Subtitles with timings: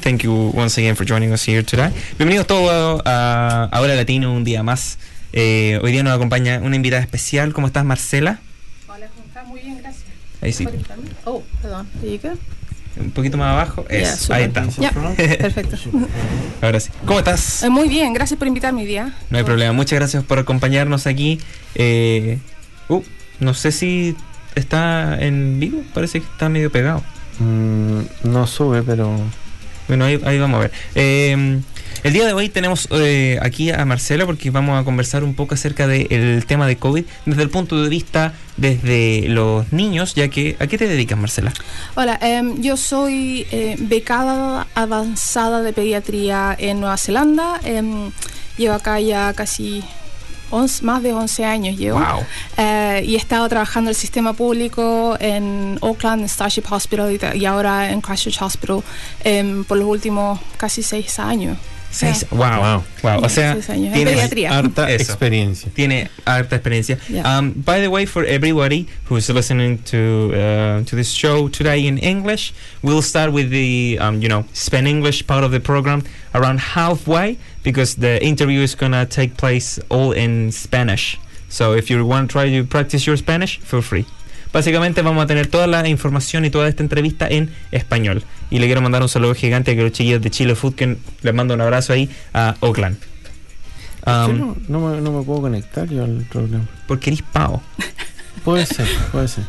[0.00, 1.90] Thank you once again for joining us here today.
[2.18, 4.98] Bienvenidos todos a Ahora Latino, un día más.
[5.32, 7.52] Eh, hoy día nos acompaña una invitada especial.
[7.52, 8.40] ¿Cómo estás, Marcela?
[8.86, 9.46] Hola, ¿cómo estás?
[9.46, 10.04] Muy bien, gracias.
[10.40, 10.66] Ahí sí,
[11.24, 11.88] Oh, perdón.
[12.96, 13.84] Un poquito más abajo.
[13.88, 14.66] Eso, ahí está.
[14.78, 15.76] Ya, perfecto.
[16.62, 16.90] Ahora sí.
[17.04, 17.62] ¿Cómo estás?
[17.62, 19.14] Eh, Muy bien, gracias por invitarme hoy día.
[19.30, 19.72] No hay problema.
[19.72, 21.40] Muchas gracias por acompañarnos aquí.
[21.74, 22.38] Eh,
[22.88, 23.02] uh,
[23.40, 24.16] no sé si
[24.54, 25.82] está en vivo.
[25.94, 27.02] Parece que está medio pegado.
[27.38, 29.16] Mm, no sube, pero
[29.88, 30.72] Bueno, ahí, ahí vamos a ver.
[30.94, 31.60] Eh,
[32.04, 35.54] el día de hoy tenemos eh, aquí a Marcela porque vamos a conversar un poco
[35.54, 40.56] acerca del tema de COVID desde el punto de vista desde los niños, ya que
[40.60, 41.52] ¿a qué te dedicas, Marcela?
[41.96, 47.60] Hola, em, yo soy eh, becada avanzada de pediatría en Nueva Zelanda.
[47.64, 48.12] Em,
[48.56, 49.82] llevo acá ya casi
[50.50, 51.98] 11 más de 11 años llevo.
[51.98, 52.24] Wow.
[52.56, 57.38] Eh, y he estado trabajando en el sistema público en Auckland, en Starship Hospital y,
[57.38, 58.82] y ahora en Christchurch Hospital
[59.24, 61.58] em, por los últimos casi 6 años.
[61.90, 63.24] Seis, wow, wow, Wow.
[63.24, 64.50] O sea, Seis pediatría.
[64.50, 65.10] harta Eso.
[65.10, 65.70] experiencia.
[65.74, 66.98] tiene harta experiencia.
[67.08, 67.38] Yeah.
[67.38, 71.96] Um, by the way, for everybody who's listening to uh, to this show today in
[71.96, 72.52] English,
[72.82, 76.02] we'll start with the um, you know Span English part of the program
[76.34, 81.18] around halfway because the interview is gonna take place all in Spanish.
[81.50, 84.06] So if you want to try to practice your Spanish, feel free.
[84.54, 88.24] Básicamente vamos a tener toda la información y toda esta entrevista en español.
[88.50, 91.34] Y le quiero mandar un saludo gigante a los chiquillos de Chile Food, que les
[91.34, 92.96] mando un abrazo ahí a Oakland.
[94.06, 96.64] Um, no, no me, no me puedo conectar yo al programa.
[96.86, 97.62] porque eres pavo.
[98.44, 99.44] Puede ser, puede ser.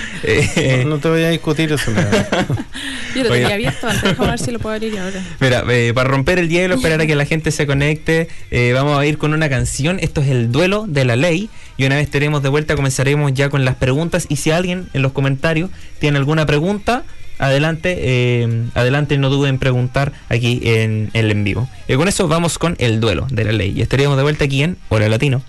[0.24, 1.90] Eh, No, no te voy a discutir eso.
[3.14, 3.40] Yo lo Oye.
[3.40, 5.20] tenía abierto antes, déjame ver si lo puedo abrir ahora.
[5.40, 8.98] Mira, eh, para romper el hielo, esperar a que la gente se conecte, eh, vamos
[8.98, 9.98] a ir con una canción.
[10.00, 11.50] Esto es el duelo de la ley.
[11.76, 14.26] Y una vez tenemos de vuelta, comenzaremos ya con las preguntas.
[14.28, 17.02] Y si alguien en los comentarios tiene alguna pregunta,
[17.38, 21.68] adelante, eh, adelante, no duden en preguntar aquí en el en vivo.
[21.88, 23.72] Y con eso vamos con el duelo de la ley.
[23.76, 25.42] Y estaríamos de vuelta aquí en Hora Latino.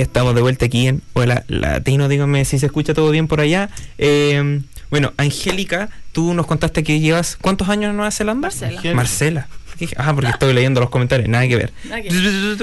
[0.00, 2.08] Y estamos de vuelta aquí en Hola Latino.
[2.08, 3.68] Díganme si se escucha todo bien por allá.
[3.98, 8.48] Eh, bueno, Angélica, tú nos contaste que llevas ¿cuántos años en Nueva Zelanda?
[8.48, 8.94] Marcela.
[8.94, 9.48] Marcela.
[9.98, 11.28] Ah, porque estoy leyendo los comentarios.
[11.28, 11.72] Nada que ver.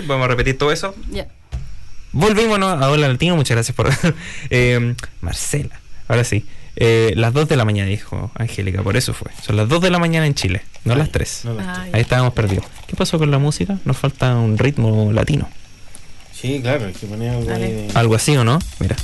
[0.07, 0.95] Vamos a repetir todo eso.
[1.12, 1.28] Ya.
[2.12, 2.69] Volvimos ¿no?
[2.69, 3.36] a Hola Latino.
[3.36, 3.88] Muchas gracias por.
[4.50, 5.80] Eh, Marcela.
[6.07, 6.44] Ahora sí.
[6.75, 8.81] Eh, las 2 de la mañana, dijo Angélica.
[8.81, 9.30] Por eso fue.
[9.45, 11.42] Son las 2 de la mañana en Chile, no las 3.
[11.45, 12.66] No las Ah, Ahí estábamos perdidos.
[12.88, 13.78] ¿Qué pasó con la música?
[13.86, 15.48] Nos falta un ritmo latino.
[16.39, 18.60] Sí, claro, hay que poner algo de- Algo así, ¿o no?
[18.80, 18.95] Mira.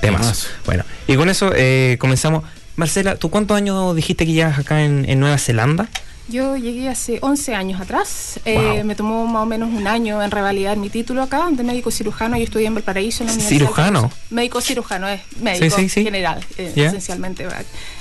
[0.00, 0.48] Temas.
[0.64, 2.44] Bueno, y con eso eh, comenzamos.
[2.76, 5.88] Marcela, ¿tú cuántos años dijiste que llevas acá en, en Nueva Zelanda?
[6.28, 8.40] Yo llegué hace 11 años atrás.
[8.44, 11.92] Eh, me tomó más o menos un año en revalidar mi título acá de médico
[11.92, 12.36] cirujano.
[12.36, 13.22] Yo estudié en Valparaíso.
[13.22, 14.10] En la Universidad ¿Cirujano?
[14.30, 16.04] Médico cirujano, es médico Sí, sí, sí.
[16.04, 17.46] general, eh, esencialmente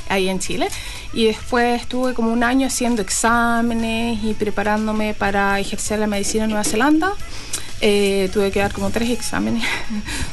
[0.10, 0.70] ahí en Chile.
[1.14, 6.50] Y después estuve como un año haciendo exámenes y preparándome para ejercer la medicina en
[6.50, 7.12] Nueva Zelanda.
[7.82, 9.64] Eh, tuve que dar como tres exámenes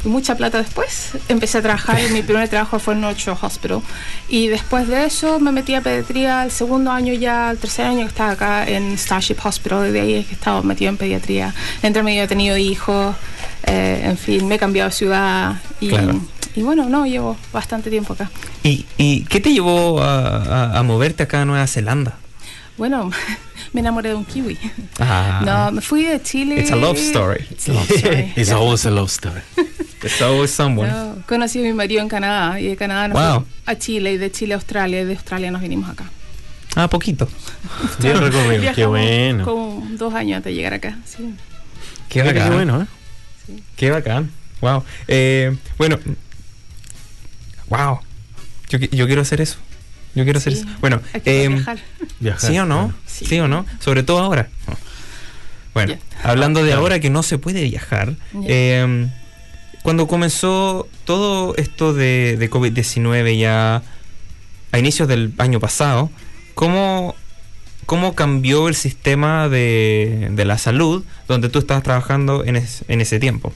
[0.05, 1.11] y mucha plata después.
[1.29, 3.81] Empecé a trabajar y mi primer trabajo fue en Ocho Hospital.
[4.29, 8.01] Y después de eso me metí a pediatría el segundo año ya, el tercer año
[8.01, 9.85] que estaba acá en Starship Hospital.
[9.85, 11.53] Desde ahí es que he estado metido en pediatría.
[11.83, 13.17] Entre medio he tenido hijos,
[13.65, 15.61] eh, en fin, me he cambiado de ciudad.
[15.81, 16.21] Y, Claro.
[16.55, 18.31] y bueno, no, llevo bastante tiempo acá.
[18.63, 20.37] ¿Y, y qué te llevó a,
[20.75, 22.19] a- a moverte acá a Nueva Zelanda?
[22.83, 23.13] Bueno,
[23.73, 24.59] me enamoré de un kiwi.
[24.99, 26.59] Ah, No, me fui de Chile.
[26.59, 27.47] It's a love story.
[27.49, 28.33] It's a love story.
[28.35, 29.41] It's always a love story.
[30.01, 30.91] There's always someone.
[30.91, 33.45] No, conocí a mi marido en Canadá y de Canadá nos Wow.
[33.45, 36.11] fuimos a Chile y de Chile a Australia y de Australia nos vinimos acá.
[36.75, 37.29] Ah, poquito.
[38.01, 39.45] Bien recorrido, qué bueno.
[39.45, 40.99] Como dos años antes de llegar acá.
[41.05, 41.33] Sí.
[42.09, 42.49] Qué bacán.
[42.49, 43.57] qué bueno, ¿eh?
[43.77, 44.29] Qué bacán.
[44.61, 44.83] Wow.
[45.07, 46.01] Eh, bueno.
[47.69, 48.01] Wow.
[48.71, 49.59] Yo, yo quiero hacer eso.
[50.17, 50.69] Yo quiero hacer Sí, eso.
[50.81, 51.65] Bueno, hay que em,
[52.23, 52.51] viajar.
[52.51, 52.77] ¿sí o no?
[52.89, 52.95] claro.
[53.07, 53.27] Sí.
[53.27, 53.41] Sí.
[53.41, 53.67] o no?
[53.81, 54.49] Sobre todo ahora.
[55.75, 58.15] Bueno, hablando de ahora que no se puede viajar,
[58.47, 59.11] em,
[59.83, 63.83] cuando comenzó todo esto de, de COVID-19 ya
[64.71, 66.11] a inicios del año pasado,
[66.55, 67.15] ¿cómo,
[67.87, 73.01] cómo cambió el sistema de, de la salud donde tú estabas trabajando en, es- en
[73.01, 73.53] ese tiempo?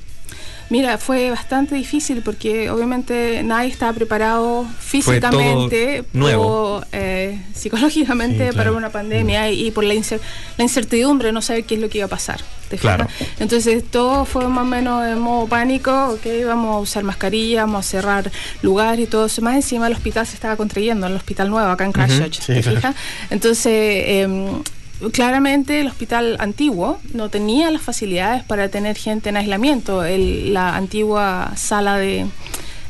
[0.68, 6.42] Mira, fue bastante difícil porque obviamente nadie estaba preparado físicamente nuevo.
[6.78, 8.56] o eh, psicológicamente Sí, claro.
[8.72, 10.20] para una pandemia y, y por la, incer-
[10.56, 12.40] la incertidumbre, no saber qué es lo que iba a pasar.
[12.68, 13.06] ¿te Claro.
[13.38, 17.86] Entonces todo fue más o menos en modo pánico, ok, vamos a usar mascarilla, vamos
[17.86, 19.40] a cerrar lugares y todo eso.
[19.42, 22.62] Más encima el hospital se estaba contrayendo, el hospital nuevo acá en Christchurch, Sí, ¿te
[22.62, 22.76] claro.
[22.78, 22.96] fijas?
[23.30, 24.62] Entonces, em,
[25.12, 30.04] claramente el hospital antiguo no tenía las facilidades para tener gente en aislamiento.
[30.04, 32.26] El- la antigua sala de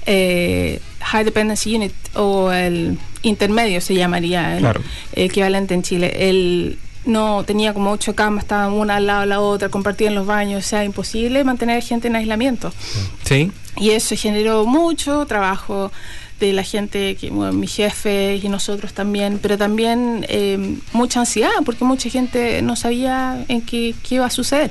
[0.07, 4.81] eh, High Dependency Unit o el intermedio se llamaría el Claro.
[5.15, 6.29] equivalente en Chile.
[6.29, 10.27] El, no tenía como ocho camas, estaban una al lado de la otra, compartían los
[10.27, 12.73] baños, o sea, imposible mantener gente en aislamiento.
[13.25, 13.51] ¿Sí?
[13.79, 15.91] Y eso generó mucho trabajo
[16.41, 21.51] de la gente, que, bueno, mis jefes y nosotros también, pero también eh, mucha ansiedad,
[21.65, 24.71] porque mucha gente no sabía en qué, qué iba a suceder.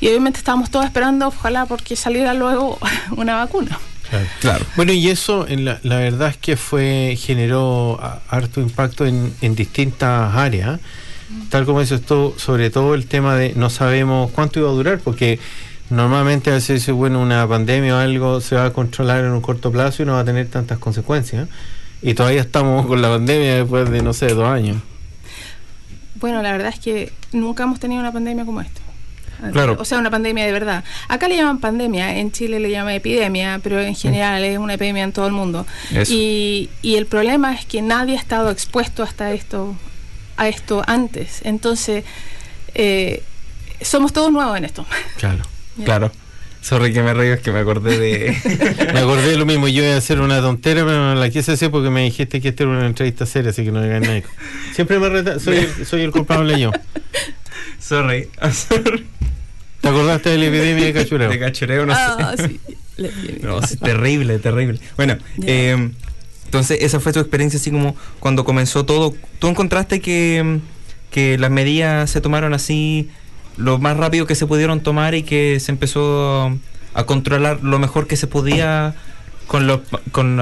[0.00, 2.78] Y obviamente estábamos todos esperando, ojalá, porque saliera luego
[3.16, 3.78] una vacuna.
[4.10, 4.26] Claro.
[4.40, 4.66] Claro.
[4.76, 9.32] Bueno, y eso, en la, la verdad es que fue generó a- harto impacto en,
[9.40, 10.78] en distintas áreas.
[11.50, 15.00] Tal como eso esto, sobre todo el tema de no sabemos cuánto iba a durar,
[15.00, 15.40] porque
[15.90, 19.40] normalmente a veces dice, bueno, una pandemia o algo se va a controlar en un
[19.40, 21.48] corto plazo y no va a tener tantas consecuencias.
[22.02, 24.78] Y todavía estamos con la pandemia después de, no sé, dos años.
[26.16, 28.80] Bueno, la verdad es que nunca hemos tenido una pandemia como esta.
[29.52, 29.76] Claro.
[29.78, 30.82] O sea, una pandemia de verdad.
[31.08, 35.04] Acá le llaman pandemia, en Chile le llaman epidemia, pero en general es una epidemia
[35.04, 35.66] en todo el mundo.
[36.08, 39.76] Y, y el problema es que nadie ha estado expuesto hasta esto,
[40.38, 41.40] a esto antes.
[41.44, 42.04] Entonces,
[42.74, 43.22] eh,
[43.82, 44.86] somos todos nuevos en esto.
[45.18, 45.42] Claro.
[45.84, 46.10] Claro.
[46.62, 48.36] Sorry que me río, es que me acordé de...
[48.92, 51.52] Me acordé de lo mismo, yo iba a hacer una tontera, pero no la quise
[51.52, 54.22] hacer porque me dijiste que esta era una entrevista seria, así que no digas nada.
[54.74, 56.72] Siempre me reta, soy, el- soy el culpable yo.
[57.78, 58.28] Sorry.
[58.52, 59.06] Sorry.
[59.80, 61.30] ¿Te acordaste de la epidemia de cachureo?
[61.30, 62.48] De cachureo, no Ah, sé.
[62.48, 62.60] sí.
[62.96, 64.80] Le- No, es terrible, terrible.
[64.96, 65.90] Bueno, eh,
[66.46, 69.14] entonces esa fue tu experiencia así como cuando comenzó todo.
[69.38, 70.58] ¿Tú encontraste que,
[71.10, 73.08] que las medidas se tomaron así
[73.56, 76.50] lo más rápido que se pudieron tomar y que se empezó
[76.94, 78.94] a controlar lo mejor que se podía
[79.46, 79.82] con lo,
[80.12, 80.38] con,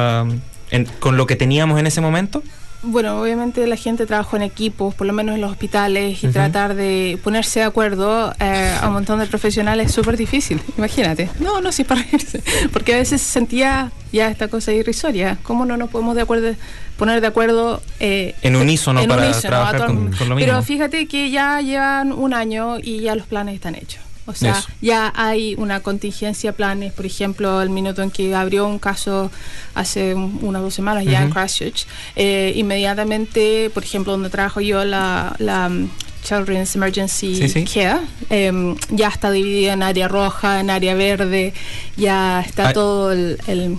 [0.71, 2.43] en- con lo que teníamos en ese momento?
[2.87, 6.75] Bueno, obviamente la gente trabajó en equipos, por lo menos en los hospitales, y tratar
[6.75, 11.31] de ponerse de acuerdo eh, a un montón de profesionales es súper difícil, imagínate.
[11.41, 12.43] No, no, sí, para reírse.
[12.73, 15.39] Porque a veces sentía ya esta cosa irrisoria.
[15.43, 16.55] ¿Cómo no nos podemos de acuerdo,
[16.99, 20.63] poner de acuerdo eh, En unísono en para unísono, trabajar con- lo Pero mismo.
[20.63, 24.03] fíjate que ya llevan un año y ya los planes están hechos.
[24.27, 24.69] O sea, Eso.
[24.81, 29.31] ya hay una contingencia, planes, por ejemplo, el minuto en que abrió un caso
[29.75, 31.31] hace un- unas dos semanas ya en.
[31.31, 35.89] Christchurch, eh, inmediatamente, por ejemplo, donde trabajo yo, la, la um,
[36.23, 37.65] Children's Emergency Sí, sí.
[37.65, 38.01] Care,
[38.31, 41.53] em, ya está dividida en área roja, en área verde,
[41.99, 43.39] ya está todo el...
[43.47, 43.77] el-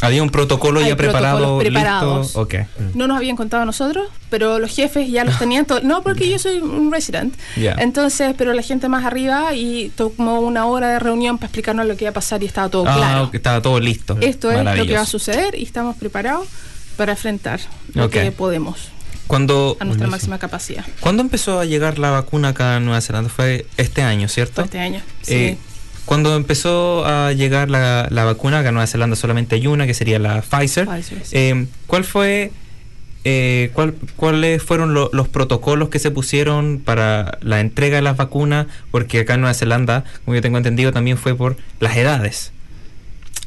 [0.00, 2.26] Había un protocolo Hay ya preparado, preparados.
[2.36, 2.46] listo.
[2.94, 5.82] No nos habían contado a nosotros, pero los jefes ya los tenían todos.
[5.82, 7.34] No, porque yo soy un resident.
[7.56, 11.96] Entonces, pero la gente más arriba y tomó una hora de reunión para explicarnos lo
[11.96, 13.30] que iba a pasar y estaba todo Ah, claro.
[13.32, 14.16] estaba todo listo.
[14.20, 16.46] Esto es lo que va a suceder y estamos preparados
[16.96, 17.60] para enfrentar
[17.94, 18.88] lo que podemos
[19.26, 20.10] Cuando, a nuestra Buenísimo.
[20.10, 20.84] máxima capacidad.
[21.00, 23.28] ¿Cuándo empezó a llegar la vacuna acá en Nueva Zelanda?
[23.30, 24.62] Fue este año, ¿cierto?
[24.62, 25.00] Este año.
[25.22, 25.34] Sí.
[25.34, 25.58] Eh,
[26.08, 29.92] cuando empezó a llegar la, la vacuna, acá en Nueva Zelanda solamente hay una, que
[29.92, 30.86] sería la Pfizer.
[30.86, 31.36] Pfizer, sí.
[31.36, 32.50] Eh, ¿Cuál fue,
[33.24, 38.16] eh, cuál- cuáles fueron lo- los protocolos que se pusieron para la entrega de las
[38.16, 38.66] vacunas?
[38.90, 42.52] Porque acá en Nueva Zelanda, como yo tengo entendido, también fue por las edades.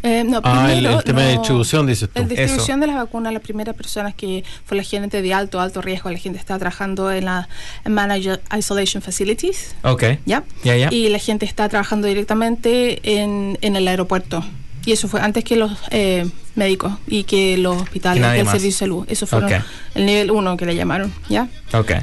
[0.04, 2.20] Eh, no, Ah, el, primero, el tema de no- distribución, dices tú.
[2.22, 5.82] La distribución de las vacunas, la primera persona que fue la gente de alto, alto
[5.82, 7.48] riesgo, la gente está trabajando en la
[7.86, 10.04] en Managed Isolation Facilities, Ok.
[10.26, 10.44] ya.
[10.92, 14.44] Y la gente está trabajando directamente en, en el aeropuerto.
[14.86, 18.52] Y eso fue antes que los eh, médicos y que los hospitales del más.
[18.54, 19.06] servicio de salud.
[19.08, 19.62] Eso fueron Ok.
[19.94, 21.48] el nivel 1 que le llamaron, ¿ya?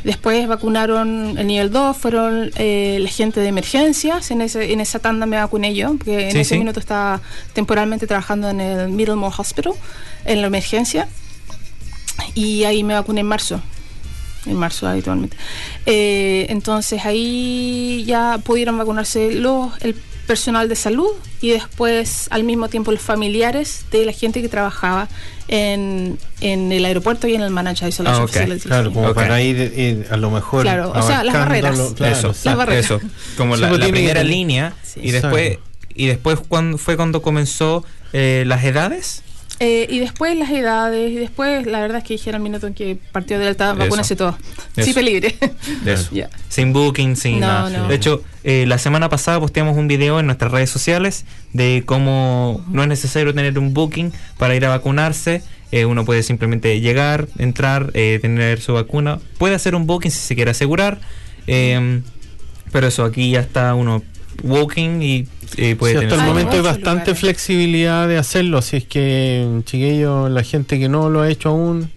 [0.05, 4.31] Después vacunaron el nivel 2, fueron eh, la gente de emergencias.
[4.31, 6.59] En, ese, en esa tanda me vacuné yo, porque en Sí, ese sí.
[6.59, 7.21] minuto estaba
[7.53, 9.73] temporalmente trabajando en el Middlemore Hospital,
[10.25, 11.09] en la emergencia.
[12.35, 13.61] Y ahí me vacuné en marzo.
[14.47, 15.37] En marzo habitualmente.
[15.85, 19.95] Eh, entonces ahí ya pudieron vacunarse los, el
[20.29, 21.09] personal de salud
[21.41, 25.09] y después al mismo tiempo los familiares de la gente que trabajaba
[25.49, 28.31] en, en el aeropuerto y en el Managed Isolation Ah, ok.
[28.31, 28.65] Facilities.
[28.67, 29.15] Claro, como Ok.
[29.17, 30.63] para ir, ir a lo mejor.
[30.63, 31.77] Claro, o sea, las barreras.
[31.97, 32.85] claro, eso, barreras.
[32.85, 33.01] eso.
[33.37, 34.75] Como Sí, la, la primera línea.
[34.85, 35.01] Sí.
[35.03, 35.59] Y después,
[35.95, 39.23] y después cuando fue cuando comenzó eh, las edades.
[39.61, 43.39] Eh, y después las edades, y después la verdad es que dijeron en que partió
[43.41, 43.79] de alta, Eso.
[43.79, 44.39] vacúnese todo.
[44.77, 44.93] Eso.
[44.93, 45.35] Sí, libre.
[45.85, 46.11] De eso.
[46.49, 47.71] Sin booking, sin No, nada.
[47.71, 47.89] no.
[47.89, 52.65] De hecho, eh, la semana pasada posteamos un video en nuestras redes sociales de cómo
[52.71, 55.43] no es necesario tener un booking para ir a vacunarse.
[55.73, 59.19] Eh, uno puede simplemente llegar, entrar, eh, tener su vacuna.
[59.39, 60.99] Puede hacer un booking si se quiere asegurar.
[61.47, 62.01] eh,
[62.71, 64.03] pero eso, aquí ya está uno
[64.43, 65.27] booking y
[65.57, 67.19] eh, puede Sí, tener hasta el momento hay bastante lugares.
[67.21, 71.91] flexibilidad de hacerlo, así es que chiquillos, la gente que no lo ha hecho aún,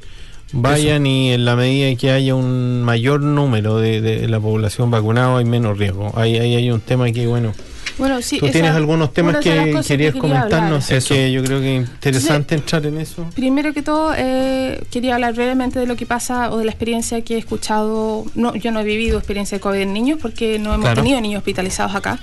[0.53, 5.37] vayan y en la medida que haya un mayor número de, de la población vacunada
[5.37, 6.11] hay menos riesgo.
[6.15, 7.53] Ahí, ahí hay un tema que, bueno,
[7.97, 10.21] Bueno, sí, tú esa- tienes algunos temas que querías quería hablar.
[10.21, 13.25] comentarnos, así es que yo creo que es interesante entrar en eso.
[13.35, 17.21] Primero que todo, eh, quería hablar brevemente de lo que pasa o de la experiencia
[17.21, 18.25] que he escuchado.
[18.35, 21.01] No, yo no he vivido experiencia de COVID en niños porque no hemos Claro.
[21.01, 22.19] tenido niños hospitalizados acá.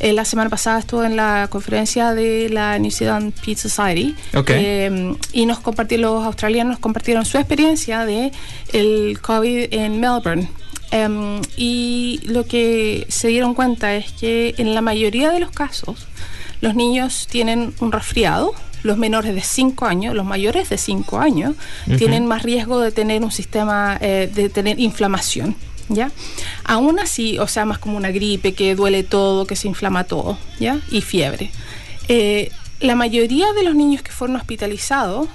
[0.00, 4.50] Eh, la semana pasada estuve en la conferencia de la New Zealand Ped Society Ok.
[4.54, 8.32] eh, y nos compartieron los australianos nos compartieron su experiencia de
[8.72, 10.48] el COVID en Melbourne.
[10.90, 16.06] Em, y lo que se dieron cuenta es que en la mayoría de los casos
[16.60, 21.54] los niños tienen un resfriado, los menores de 5 años, los mayores de 5 años,
[21.98, 25.56] tienen más riesgo de tener un sistema, eh, de tener inflamación.
[25.88, 26.10] ¿Ya?
[26.64, 30.36] Aún así, o sea, más como una gripe que duele todo, que se inflama todo,
[30.58, 30.80] ¿ya?
[30.90, 31.52] Y fiebre.
[32.08, 32.50] Eh,
[32.80, 35.28] la mayoría de los niños que fueron hospitalizados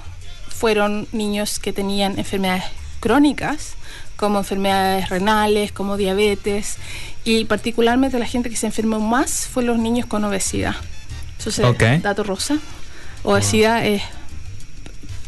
[0.48, 2.64] fueron niños que tenían enfermedades
[3.00, 3.76] crónicas,
[4.22, 6.76] como enfermedades renales, como diabetes,
[7.24, 10.76] y particularmente la gente que se enfermó más fue los niños con obesidad.
[11.38, 11.82] Entonces, Ok.
[12.02, 12.58] dato rosa,
[13.24, 14.00] obesidad es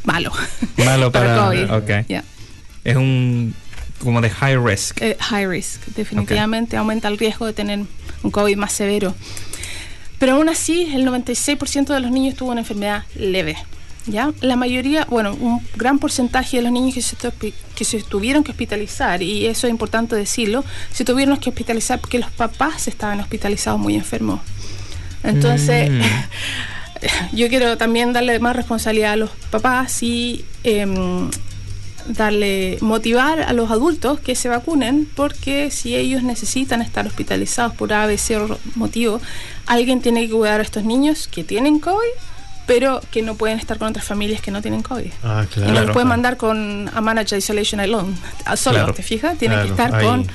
[0.04, 0.30] malo.
[0.76, 1.72] Malo para- COVID.
[1.72, 2.06] ok.
[2.08, 2.22] Ya.
[2.84, 3.52] Es un
[3.98, 5.02] como de high risk.
[5.02, 7.80] Eh, high risk, definitivamente aumenta el riesgo de tener
[8.22, 9.12] un COVID más severo.
[10.20, 13.56] Pero aún así, el 96% de los niños tuvo una enfermedad leve.
[14.06, 14.32] ¿Ya?
[14.40, 17.16] La mayoría, bueno, un gran porcentaje de los niños que se,
[17.74, 22.18] que se tuvieron que hospitalizar, y eso es importante decirlo, se tuvieron que hospitalizar porque
[22.18, 24.40] los papás estaban hospitalizados muy enfermos.
[25.22, 26.00] Entonces, Mm.
[27.32, 31.30] yo quiero también darle más responsabilidad a los papás y em,
[32.06, 37.92] darle motivar a los adultos que se vacunen porque si ellos necesitan estar hospitalizados por
[37.92, 39.20] A, B, C o motivo,
[39.66, 42.33] alguien tiene que cuidar a estos niños que tienen COVID
[42.66, 45.10] pero que no pueden estar con otras familias que no tienen COVID.
[45.22, 45.80] Ah, Y no claro.
[45.86, 48.94] los pueden mandar con a manage isolation alone, a solo, Claro.
[48.94, 49.36] ¿te fijas?
[49.38, 50.06] Tienen que Claro, estar ahí.
[50.06, 50.26] con...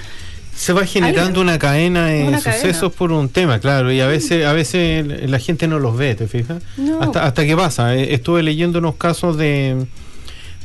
[0.56, 2.90] se va generando una cadena de Una sucesos cadena.
[2.98, 6.28] por un tema, claro, y a veces a veces la gente no los ve, ¿te
[6.28, 6.62] fijas?
[6.78, 7.02] No.
[7.02, 7.96] Hasta hasta que pasa.
[7.96, 9.86] Eh, Estuve leyendo unos casos de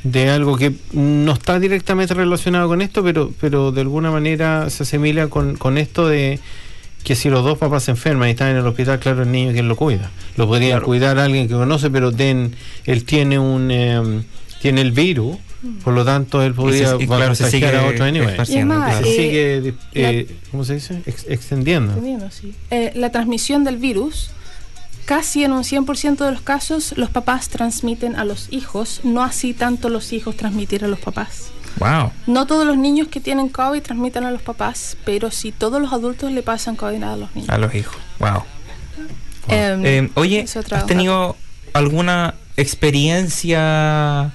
[0.03, 4.83] de algo que no está directamente relacionado con esto, pero pero de alguna manera se
[4.83, 6.41] asimila con, con esto de
[7.05, 9.53] que si los dos papás se enferman y están en el hospital, claro, el niño
[9.53, 10.11] quien lo cuida.
[10.37, 10.87] Lo podría Claro.
[10.87, 12.57] cuidar alguien que conoce, pero den,
[12.87, 14.23] él tiene un eh,
[14.61, 15.37] tiene el virus,
[15.83, 18.37] por lo tanto él podría y claro, se contagiar sigue a otro anyway.
[18.49, 19.07] Y es más, claro.
[19.07, 21.03] Se eh, sigue, la- eh, ¿cómo se dice?
[21.07, 21.95] Ex- extendiendo.
[22.31, 22.55] Sí.
[22.71, 24.31] Eh, la transmisión del virus,
[25.05, 29.53] casi en un 100% de los casos, los papás transmiten a los hijos, no así
[29.53, 31.49] tanto los hijos transmitir a los papás.
[31.79, 32.13] Wow.
[32.27, 35.93] No todos los niños que tienen COVID transmiten a los papás, pero sí todos los
[35.93, 37.51] adultos le pasan COVID a los niños.
[37.51, 37.97] A los hijos.
[38.19, 38.45] Wow.
[39.49, 41.37] Em, Eh, oye, es otra ¿has tenido
[41.73, 44.33] alguna experiencia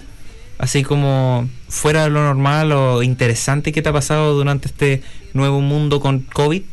[0.58, 5.02] así como fuera de lo normal o interesante que te ha pasado durante este
[5.34, 6.64] nuevo mundo con COVID?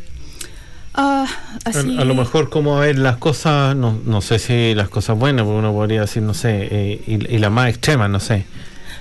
[0.94, 1.26] A,
[1.64, 5.44] así, a lo mejor como ver las cosas, no, no sé si las cosas buenas,
[5.44, 8.46] porque uno podría decir, no sé, eh, y, y las más extremas, no sé.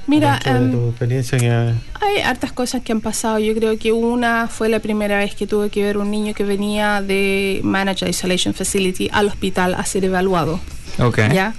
[0.08, 1.50] Mira, de em, tu experiencia que...
[1.50, 3.40] Hay hartas cosas que han pasado.
[3.40, 6.44] Yo creo que una fue la primera vez que tuve que ver un niño que
[6.44, 10.60] venía de Managed Isolation Facility al hospital a ser evaluado.
[11.00, 11.20] Ok.
[11.34, 11.54] ¿Ya?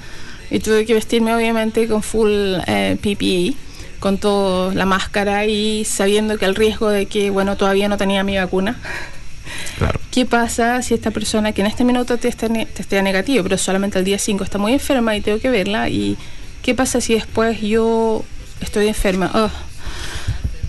[0.51, 2.31] Y tuve que vestirme obviamente con full
[2.67, 3.55] eh, PPE,
[3.99, 8.23] con toda la máscara y sabiendo que el riesgo de que, bueno, todavía no tenía
[8.23, 8.79] mi vacuna.
[9.79, 9.99] Claro.
[10.13, 13.59] ¿Qué pasa si esta persona que en este minuto te esté, te esté negativo, pero
[13.59, 15.89] solamente el día 5 está muy enferma y tengo que verla?
[15.89, 16.17] ¿Y
[16.63, 18.25] qué pasa si después yo
[18.61, 19.31] estoy enferma?
[19.35, 19.51] Ugh.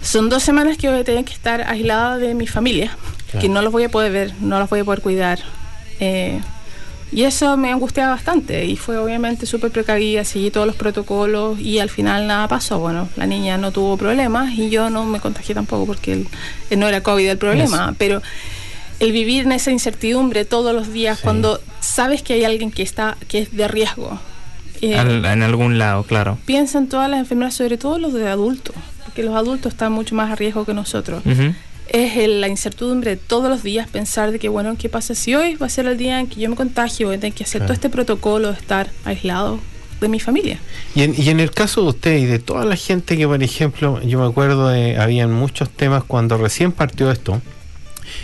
[0.02, 2.96] Son dos semanas que voy a tener que estar aislada de mi familia,
[3.32, 3.40] Claro.
[3.42, 5.40] que no los voy a poder ver, no los voy a poder cuidar.
[6.00, 6.40] Eh,
[7.12, 11.80] y eso me angustiaba bastante y fue obviamente súper precavida, seguí todos los protocolos y
[11.80, 12.80] al final nada pasó.
[12.80, 16.26] Bueno, la niña no tuvo problemas y yo no me contagié tampoco porque
[16.70, 18.22] eh, no era COVID el problema, pero
[19.00, 21.24] el vivir en esa incertidumbre todos los días Sí.
[21.24, 24.20] cuando sabes que hay alguien que está que es de riesgo.
[24.82, 26.38] Eh, Al- en algún lado, claro.
[26.46, 30.16] piensa en todas las enfermedades, sobre todo los de adultos, porque los adultos están mucho
[30.16, 31.24] más a riesgo que nosotros
[31.90, 35.36] es el- la incertidumbre de todos los días pensar de que, bueno, ¿qué pasa si
[35.36, 37.08] hoy va a ser el día en que yo me contagio?
[37.08, 37.68] Voy a tener que hacer Claro.
[37.68, 39.62] todo este protocolo de estar aislado
[40.02, 40.60] de mi familia.
[40.96, 43.42] Y en, y en el caso de usted y de toda la gente que, por
[43.42, 47.42] ejemplo, yo me acuerdo de, habían muchos temas cuando recién partió esto,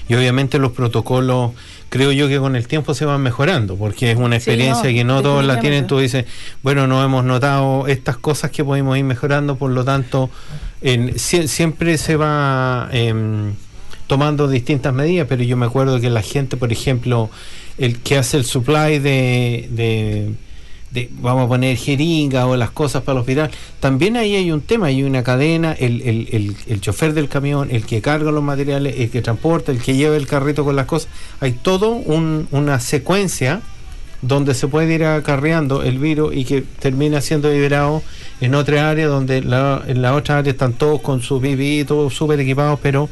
[0.09, 1.51] y obviamente los protocolos,
[1.93, 4.95] creo yo que con el tiempo se van mejorando, porque es una Sí, experiencia no,
[4.95, 6.25] que no todos la tienen, tú dices,
[6.63, 10.31] bueno, no hemos notado estas cosas que podemos ir mejorando, por lo tanto,
[10.81, 13.53] en- siempre se va em,
[14.07, 17.29] tomando distintas medidas, pero yo me acuerdo que la gente, por ejemplo,
[17.77, 20.31] el que hace el supply de, de,
[20.93, 24.61] de, vamos a poner jeringa o las cosas para el hospital, también ahí hay un
[24.61, 28.43] tema, hay una cadena, el, el, el, el chofer del camión, el que carga los
[28.43, 32.47] materiales, el que transporta, el que lleva el carrito con las cosas, hay todo un,
[32.51, 33.61] una secuencia
[34.21, 38.01] donde se puede ir acarreando el virus y que termina siendo liberado
[38.39, 42.13] en otra área donde la, en la otra área están todos con su PPI, todos
[42.13, 43.09] súper equipados, pero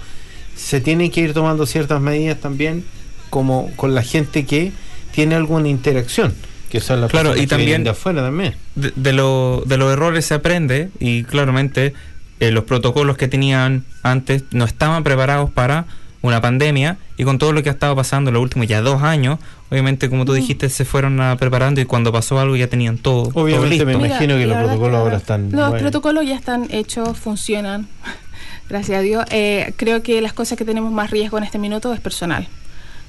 [0.55, 2.85] se tienen que ir tomando ciertas medidas también
[3.29, 4.71] como con la gente que
[5.11, 6.33] tiene alguna interacción,
[6.71, 8.55] que son las Claro, personas y que vienen también- de afuera también.
[8.75, 11.93] de, de lo- de los errores se aprende y claramente
[12.39, 15.85] eh, los protocolos que tenían antes no estaban preparados para
[16.23, 19.01] una pandemia y con todo lo que ha estado pasando en los últimos ya dos
[19.03, 19.39] años,
[19.71, 23.29] obviamente como tú dijiste se fueron ah, preparando y cuando pasó algo ya tenían todo,
[23.29, 25.51] todo Obviamente me imagino que los protocolos que ahora están...
[25.51, 25.77] Los bueno.
[25.77, 27.87] protocolos ya están hechos, funcionan.
[28.69, 29.25] Gracias a Dios.
[29.31, 32.47] Eh, creo que las cosas que tenemos más riesgo en este minuto es personal.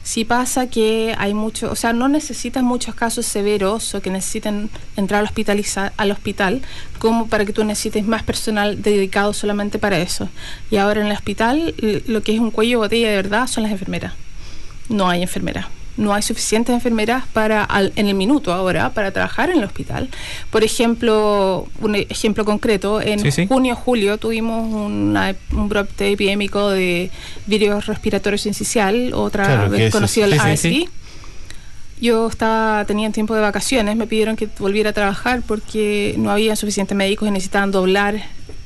[0.04, 4.68] Si pasa que hay mucho, o sea, no necesitas muchos casos severos o que necesiten
[4.96, 6.60] entrar al, hospitaliza- al hospital
[6.98, 10.28] como para que tú necesites más personal dedicado solamente para eso.
[10.72, 11.74] Y ahora en el hospital
[12.06, 14.12] lo que es un cuello botella de verdad son las enfermeras.
[14.88, 15.66] No hay enfermeras.
[15.96, 20.08] No hay suficientes enfermeras para al- en el minuto ahora para trabajar en el hospital.
[20.50, 23.46] Por ejemplo, un ejemplo concreto, en Sí, sí.
[23.46, 27.10] junio, julio tuvimos una- un brote epidémico de
[27.46, 30.88] virus respiratorio sincicial, otra Claro, vez conocido el sí, sí.
[32.00, 36.56] Yo estaba tenía tiempo de vacaciones, me pidieron que volviera a trabajar porque no había
[36.56, 38.22] suficientes médicos y necesitaban doblar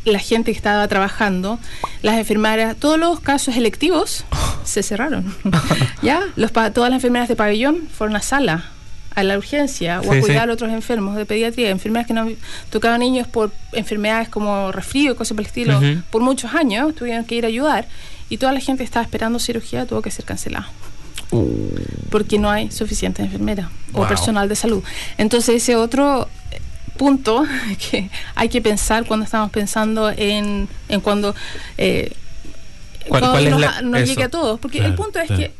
[0.07, 1.59] la gente que estaba trabajando,
[2.03, 4.25] las enfermeras, todos los casos electivos
[4.65, 5.35] se cerraron.
[6.03, 8.71] ya, los pa- todas las enfermeras de pabellón fueron a sala
[9.15, 10.21] a la urgencia o Sí, a sí.
[10.21, 12.29] cuidar a otros enfermos de pediatría, enfermeras que no
[12.71, 17.25] tocaban niños por enfermedades como resfrío y cosas por el estilo, por muchos años tuvieron
[17.25, 17.89] que ir a ayudar
[18.29, 20.69] y toda la gente que estaba esperando cirugía tuvo que ser cancelada.
[22.11, 24.83] porque no hay suficiente enfermera o personal de salud.
[25.19, 26.29] Entonces ese otro
[26.97, 27.45] punto
[27.91, 31.35] que hay que pensar cuando estamos pensando en, en cuando,
[31.79, 32.13] eh,
[33.09, 34.11] ¿Cuál- cuando cuál nos, la- nos eso?
[34.13, 35.43] llegue a todos, porque Claro, el punto es claro.
[35.43, 35.53] que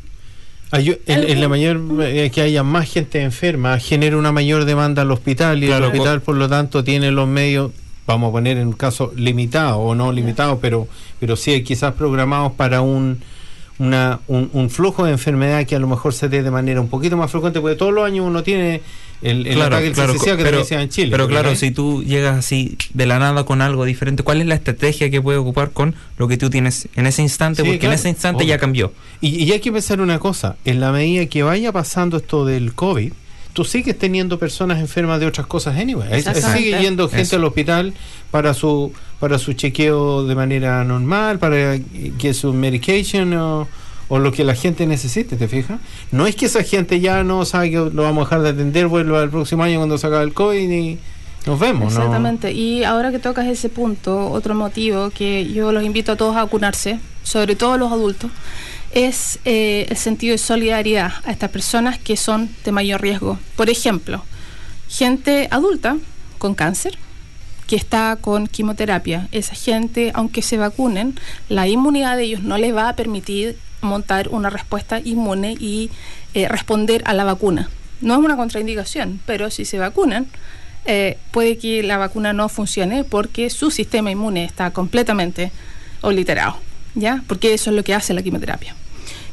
[0.71, 4.65] Ayu- en, El- en la mayor eh, que haya más gente enferma genera una mayor
[4.65, 7.71] demanda al hospital y Claro, el hospital por lo tanto tiene los medios
[8.05, 10.87] vamos a poner en un caso limitado o no limitado pero
[11.21, 13.21] pero sí quizás programados para un
[13.79, 16.89] una, un, un flujo de enfermedad que a lo mejor se dé de manera un
[16.89, 18.81] poquito más frecuente porque todos los años uno tiene
[19.21, 21.59] el, el ataque del CCCA que pero, en Chile pero claro, ¿verdad?
[21.59, 25.21] si tú llegas así de la nada con algo diferente, ¿cuál es la estrategia que
[25.21, 27.61] puedes ocupar con lo que tú tienes en ese instante?
[27.61, 28.49] Sí, Porque claro, en ese instante obvio.
[28.49, 28.93] ya cambió.
[29.21, 32.73] Y, y hay que pensar una cosa, en la medida que vaya pasando esto del
[32.73, 33.11] COVID,
[33.57, 36.21] tú sigues teniendo personas enfermas de otras cosas anyway.
[36.21, 37.37] Sigue yendo gente Eso.
[37.37, 37.91] al hospital
[38.29, 41.79] para su para su chequeo de manera normal, para
[42.19, 43.67] que su medication o,
[44.09, 45.79] o lo que la gente necesite, ¿te fijas?
[46.11, 48.87] No es que esa gente ya no sabe que lo vamos a dejar de atender,
[48.87, 50.97] vuelva el próximo año cuando se acabe el COVID y
[51.45, 51.99] nos vemos, ¿no?
[51.99, 52.51] Exactamente.
[52.51, 56.43] Y ahora que tocas ese punto, otro motivo que yo los invito a todos a
[56.43, 58.31] vacunarse, sobre todo los adultos,
[58.91, 63.37] es eh, el sentido de solidaridad a estas personas que son de mayor riesgo.
[63.55, 64.23] Por ejemplo,
[64.89, 65.97] gente adulta
[66.37, 66.97] con cáncer
[67.67, 69.27] que está con quimioterapia.
[69.31, 74.29] Esa gente, aunque se vacunen, la inmunidad de ellos no les va a permitir montar
[74.29, 75.89] una respuesta inmune y
[76.33, 77.69] eh, responder a la vacuna.
[78.01, 80.27] No es una contraindicación, pero si se vacunan,
[80.85, 85.51] eh, puede que la vacuna no funcione porque su sistema inmune está completamente
[86.01, 86.57] obliterado,
[86.95, 87.23] ¿ya?
[87.27, 88.75] Porque eso es lo que hace la quimioterapia.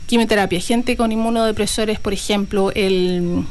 [0.07, 3.45] Quimioterapia, gente con inmunodepresores, por ejemplo, el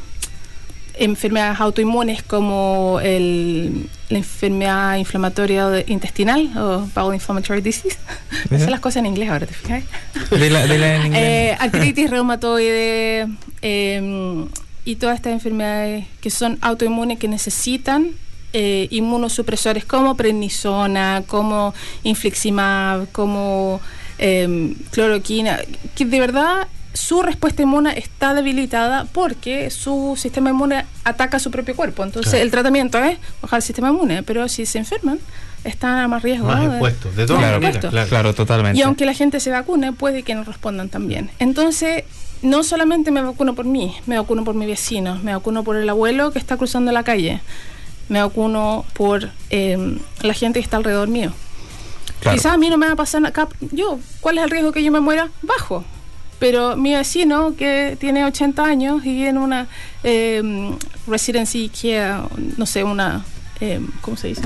[0.96, 7.98] enfermedades autoinmunes como el, la enfermedad inflamatoria intestinal o bowel inflammatory disease.
[8.50, 9.84] No sé las cosas en inglés ahora, ¿te fijas?
[10.30, 11.22] De la, de la en inglés.
[11.22, 13.28] Eh, artritis reumatoide
[13.62, 14.46] eh,
[14.84, 18.10] y todas estas enfermedades que son autoinmunes que necesitan
[18.56, 23.80] eh, inmunosupresores como prednisona, como infliximab, como
[24.18, 25.58] eh, cloroquina,
[25.96, 31.50] que de verdad su respuesta inmune está debilitada porque su sistema inmune ataca a su
[31.50, 32.02] propio cuerpo.
[32.04, 32.44] Entonces Claro.
[32.44, 35.18] el tratamiento es bajar el sistema inmune, pero si se enferman
[35.64, 36.46] están a más riesgo.
[36.46, 36.62] Más ¿no?
[36.62, 38.78] de- expuestos, de todas Más claro, totalmente.
[38.78, 41.30] Y aunque la gente se vacune, puede que no respondan también.
[41.38, 42.04] Entonces,
[42.42, 45.88] no solamente me vacuno por mí, me vacuno por mi vecino, me vacuno por el
[45.88, 47.40] abuelo que está cruzando la calle,
[48.08, 51.32] me vacuno por eh, la gente que está alrededor mío.
[52.20, 52.36] Claro.
[52.36, 53.48] Quizás a mí no me va a pasar nada.
[53.72, 55.30] Yo, ¿cuál es el riesgo que yo me muera?
[55.42, 55.84] Bajo.
[56.38, 59.66] Pero mi vecino que tiene 80 años y vive en una
[60.02, 60.42] eh,
[61.06, 62.22] residency care,
[62.56, 63.24] no sé, una.
[63.60, 64.42] eh, ¿Cómo se dice?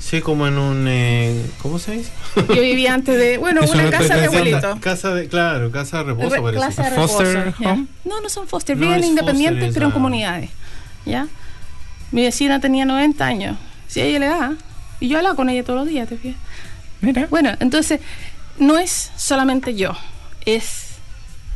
[0.00, 2.10] Sí, como en un eh, ¿cómo se dice?
[2.48, 3.38] Yo vivía antes de.
[3.38, 4.78] Bueno, una una casa de abuelito.
[4.80, 6.56] Casa de, claro, casa de reposo Re- parece.
[6.58, 7.86] clase de Foster reposo?
[8.04, 10.50] No, no son foster, No viven es independientes, pero en comunidades.
[11.06, 11.28] ¿Ya?
[12.10, 13.56] Mi vecina tenía 90 años.
[13.88, 14.54] Si a ella le da,
[15.00, 16.38] y yo hablaba con ella todos los días, ¿te fijas?
[17.00, 17.26] Mira.
[17.30, 18.00] Bueno, entonces,
[18.58, 19.92] no es solamente yo,
[20.44, 20.81] es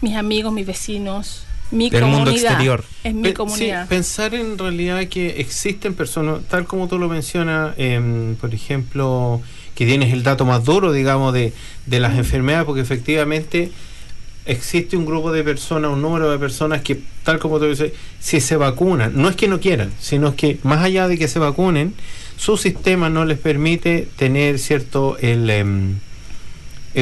[0.01, 2.25] mis amigos, mis vecinos, mi Del comunidad.
[2.25, 2.85] mundo exterior.
[3.05, 3.83] Es mi Pe- comunidad.
[3.85, 9.41] sí, pensar en realidad que existen personas, tal como tú lo mencionas, em, por ejemplo,
[9.75, 11.53] que tienes el dato más duro, digamos, de,
[11.87, 13.71] de las enfermedades, porque efectivamente
[14.47, 18.41] existe un grupo de personas, un número de personas que, tal como tú dices, si
[18.41, 21.95] se vacunan, no es que no quieran, sino que más allá de que se vacunen,
[22.37, 25.97] su sistema no les permite tener cierto el, em, el-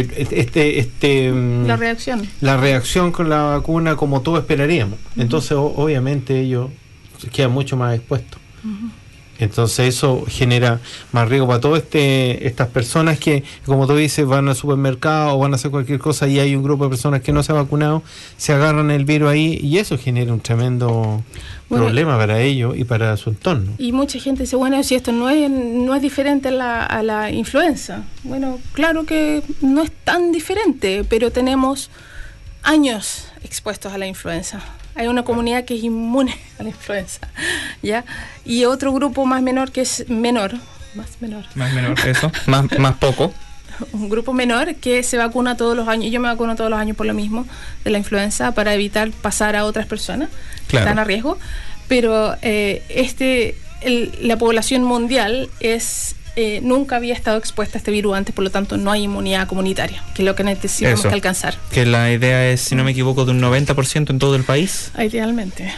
[0.01, 2.27] este este em, la reacción.
[2.41, 4.99] la reacción con la vacuna como todos esperaríamos.
[5.17, 6.71] Entonces, o- obviamente, ellos
[7.33, 8.41] quedan mucho más expuestos.
[9.39, 10.81] Entonces, eso genera
[11.13, 15.39] más riesgo para todas este, estas personas que, como tú dices, van al supermercado o
[15.39, 17.59] van a hacer cualquier cosa y hay un grupo de personas que no se han
[17.59, 18.03] vacunado,
[18.37, 21.23] se agarran el virus ahí y eso genera un tremendo
[21.69, 23.73] Bueno, problema para ellos y para su entorno.
[23.79, 27.03] Y mucha gente dice, bueno, si esto no es, no es diferente a la, a
[27.03, 28.05] la influenza.
[28.23, 31.91] Bueno, claro que no es tan diferente, pero tenemos
[32.63, 34.61] años expuestos a la influenza.
[34.97, 37.29] Hay una comunidad que es inmune a la influenza,
[37.83, 38.05] ¿ya?
[38.45, 40.53] Y otro grupo más menor que es menor,
[40.95, 42.31] más menor, Más menor, eso.
[42.47, 43.33] más, más poco.
[43.93, 46.13] un grupo menor que se vacuna todos los años.
[46.13, 47.45] Yo me vacuno todos los años por lo mismo
[47.83, 50.29] de la influenza para evitar pasar a otras personas
[50.69, 51.39] que están a riesgo.
[51.89, 57.91] Pero eh, este, el- la población mundial es eh, nunca había estado expuesta a este
[57.91, 61.09] virus antes, por lo tanto no hay inmunidad comunitaria, que es lo que necesitamos Eso.
[61.09, 61.55] que alcanzar.
[61.71, 64.91] Que la idea es, si no me equivoco, de un 90% en todo el país.
[64.99, 65.73] Idealmente.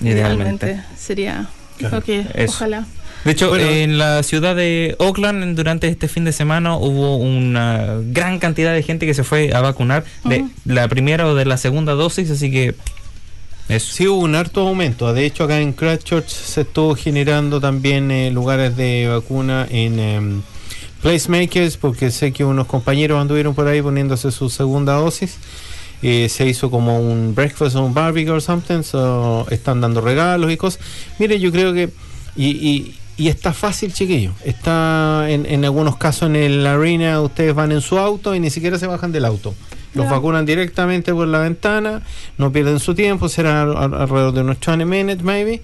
[0.00, 0.80] Idealmente.
[0.98, 1.96] sería Claro.
[1.96, 2.52] lo que Eso.
[2.52, 2.86] ojalá.
[3.24, 3.68] De hecho, Bueno.
[3.68, 8.82] en la ciudad de Oakland, durante este fin de semana, hubo una gran cantidad de
[8.82, 12.50] gente que se fue a vacunar de la primera o de la segunda dosis, así
[12.50, 12.74] que
[13.78, 15.12] Sí, hubo un harto aumento.
[15.12, 20.42] De hecho, acá en Christchurch se estuvo generando también eh, lugares de vacuna en em,
[21.02, 25.36] placemakers, porque sé que unos compañeros anduvieron por ahí poniéndose su segunda dosis.
[26.02, 30.50] Eh, se hizo como un breakfast o un barbecue or something, so están dando regalos
[30.50, 30.80] y cosas.
[31.18, 31.90] Mire, yo creo que.
[33.20, 34.32] Y está fácil, chiquillo.
[34.44, 38.48] Está en, en algunos casos en el arena, ustedes van en su auto y ni
[38.48, 39.54] siquiera se bajan del auto.
[39.94, 42.02] Los vacunan directamente por la ventana,
[42.38, 45.62] no pierden su tiempo, será al- al- alrededor de unos 20 minutes, maybe.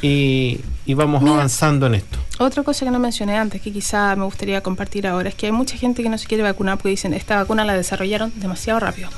[0.00, 1.34] Y, y vamos Mira.
[1.34, 2.18] avanzando en esto.
[2.38, 5.52] Otra cosa que no mencioné antes, que quizá me gustaría compartir ahora, es que hay
[5.52, 9.08] mucha gente que no se quiere vacunar porque dicen, esta vacuna la desarrollaron demasiado rápido.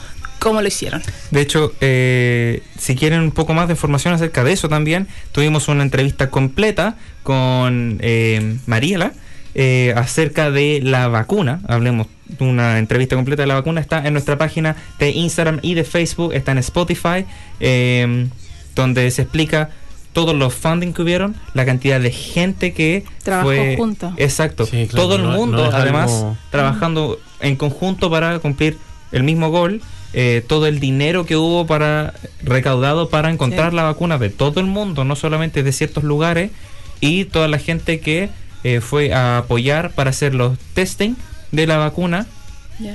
[0.41, 1.03] ¿Cómo lo hicieron?
[1.31, 5.69] De hecho, eh, si quieren un poco más de información acerca de eso también, tuvimos
[5.69, 9.13] una entrevista completa con eh, Mariela
[9.55, 11.61] eh, acerca de la vacuna.
[11.69, 13.81] Hablemos de una entrevista completa de la vacuna.
[13.81, 17.25] Está en nuestra página de Instagram y de Facebook, está en Spotify,
[17.61, 18.27] eh,
[18.75, 19.71] donde se explica
[20.13, 24.13] todos los funding que hubieron, la cantidad de gente que Trabajó fue junto.
[24.17, 28.79] Exacto, Sí, claro, todo el no- mundo además algo- trabajando en conjunto para cumplir
[29.11, 29.81] el mismo gol,
[30.13, 32.15] eh, todo el dinero que hubo para
[32.45, 33.77] recaudado para encontrar Sí.
[33.77, 36.53] la vacuna de todo el mundo, no solamente de ciertos lugares,
[37.01, 38.29] y toda la gente que
[38.65, 41.15] eh, fue a apoyar para hacer los testing
[41.53, 42.27] de la vacuna.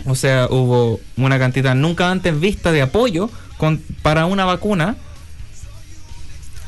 [0.05, 4.97] O sea, hubo una cantidad nunca antes vista de apoyo con, para una vacuna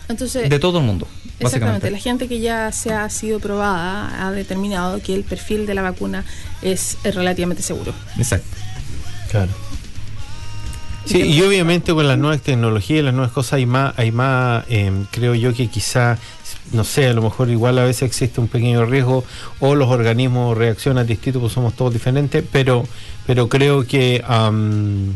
[0.08, 1.08] Entonces, de todo el mundo.
[1.40, 5.74] Exactamente, la gente que ya se ha sido probada ha determinado que el perfil de
[5.74, 6.24] la vacuna
[6.62, 7.94] es, es relativamente seguro.
[8.18, 8.48] Exacto.
[9.30, 9.52] Claro.
[11.06, 15.06] Sí, y obviamente con las nuevas tecnologías, las nuevas cosas, hay más, hay más em,
[15.10, 16.18] creo yo que quizá,
[16.74, 19.24] no sé, a lo mejor igual a veces existe un pequeño riesgo
[19.60, 22.86] o los organismos reaccionan distintos, pues somos todos diferentes, pero,
[23.28, 25.14] pero creo que am,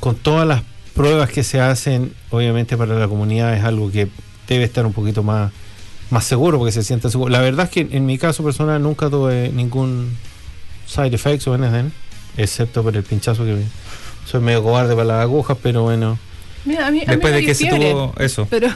[0.00, 0.62] con todas las
[0.94, 4.08] pruebas que se hacen, obviamente para la comunidad es algo que
[4.46, 5.52] debe estar un poquito más,
[6.10, 7.30] más seguro, porque se siente seguro.
[7.30, 10.16] La verdad es que en mi caso personal nunca tuve ningún
[10.86, 11.90] side effects o anything,
[12.36, 13.62] excepto por el pinchazo que
[14.26, 16.18] soy medio cobarde para las agujas, pero bueno.
[16.64, 18.46] Mira, a mí, a mí Después me de que se tuvo eso.
[18.50, 18.68] Pero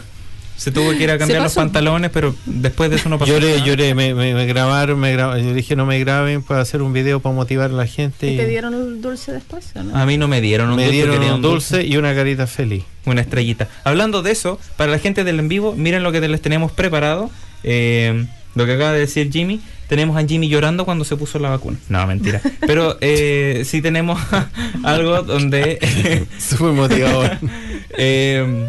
[0.59, 3.55] Se tuvo que ir a cambiar los pantalones, pero después de eso no pasó Lloré,
[3.55, 3.65] nada.
[3.65, 6.93] lloré, me, me, me grabaron, me gra- yo dije no me graben para hacer un
[6.93, 8.27] video para motivar a la gente.
[8.31, 9.97] ¿y Y te dieron el dulce después o no?
[9.97, 12.47] A mí no me dieron un me dulce, dieron quería un dulce y una carita
[12.49, 12.85] feliz.
[13.07, 13.69] una estrellita.
[13.85, 17.31] Hablando de eso, para la gente del en vivo, miren lo que les tenemos preparado.
[17.63, 19.61] Eh, lo que acaba de decir Jimmy.
[19.89, 21.79] Tenemos a Jimmy llorando cuando se puso la vacuna.
[21.89, 22.43] No, mentira.
[22.67, 24.21] Pero eh, sí tenemos
[24.85, 26.27] algo donde...
[26.39, 27.39] Súper motivador.
[27.97, 28.67] eh,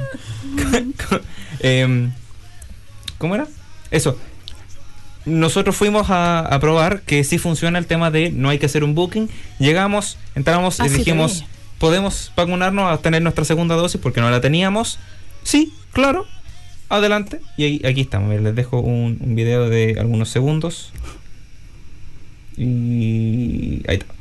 [1.60, 2.12] em,
[3.18, 3.48] ¿Cómo era?
[3.92, 4.18] Eso.
[5.26, 8.84] Nosotros fuimos a, a probar que sí funciona el tema de no hay que hacer
[8.84, 9.30] un booking.
[9.60, 11.46] Llegamos, entramos Ah, y sí, dijimos.
[11.78, 15.00] ¿podemos vacunarnos a tener nuestra segunda dosis porque no la teníamos?
[15.44, 16.26] Sí, claro.
[16.90, 17.40] Adelante.
[17.58, 18.40] Y aquí estamos.
[18.42, 20.92] Les dejo un, un video de algunos segundos.
[22.58, 24.14] Y ahí está.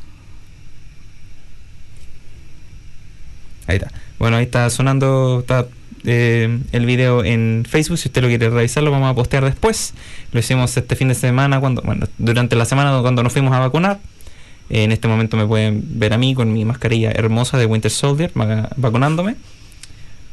[3.66, 3.90] Ahí está.
[4.18, 5.66] Bueno, ahí está sonando está,
[6.08, 7.98] eh, el video en Facebook.
[7.98, 9.94] Si usted lo quiere revisar, lo vamos a postear después.
[10.32, 13.58] Lo hicimos este fin de semana, cuando bueno, durante la semana cuando nos fuimos a
[13.58, 14.00] vacunar.
[14.70, 18.32] En este momento me pueden ver a mí con mi mascarilla hermosa de Winter Soldier
[18.76, 19.36] vacunándome.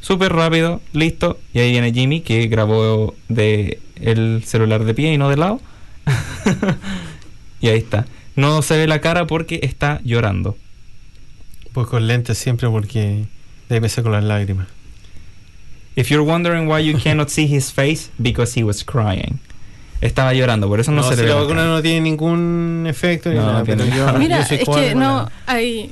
[0.01, 1.39] Súper rápido, listo.
[1.53, 5.61] Y ahí viene Jimmy que grabó de el celular de pie y no de lado.
[7.61, 8.05] y ahí está.
[8.35, 10.57] No se ve la cara porque está llorando.
[11.73, 13.25] Pues con lentes siempre porque
[13.67, 14.74] de ahí me saco las lágrimas.
[15.95, 19.39] If you're wondering why you cannot see his face, because he was crying.
[20.01, 22.01] Estaba llorando, por eso no, No, se si le ve la la vacuna no tiene
[22.01, 24.19] ningún efecto ni No, nada, no tiene pero yo.
[24.19, 25.89] Mira, yo soy es que no hay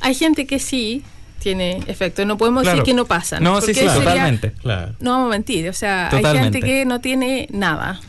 [0.00, 1.02] hay gente que sí
[1.40, 2.24] tiene efecto.
[2.24, 2.76] No podemos Claro.
[2.78, 3.40] decir que no pasa.
[3.40, 4.52] No, sí, sí, sería- totalmente.
[4.52, 4.92] Claro.
[5.00, 6.38] No vamos a mentir, o sea, Totalmente.
[6.38, 8.00] hay gente que no tiene nada.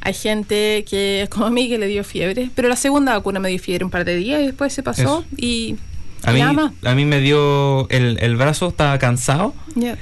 [0.00, 3.38] Hay gente que es como a mí que le dio fiebre, pero la segunda vacuna
[3.40, 5.24] me dio fiebre un par de días y después se pasó Eso.
[5.36, 5.76] y,
[6.24, 6.40] A mí,
[6.84, 9.54] a mí me dio el, el brazo, estaba cansado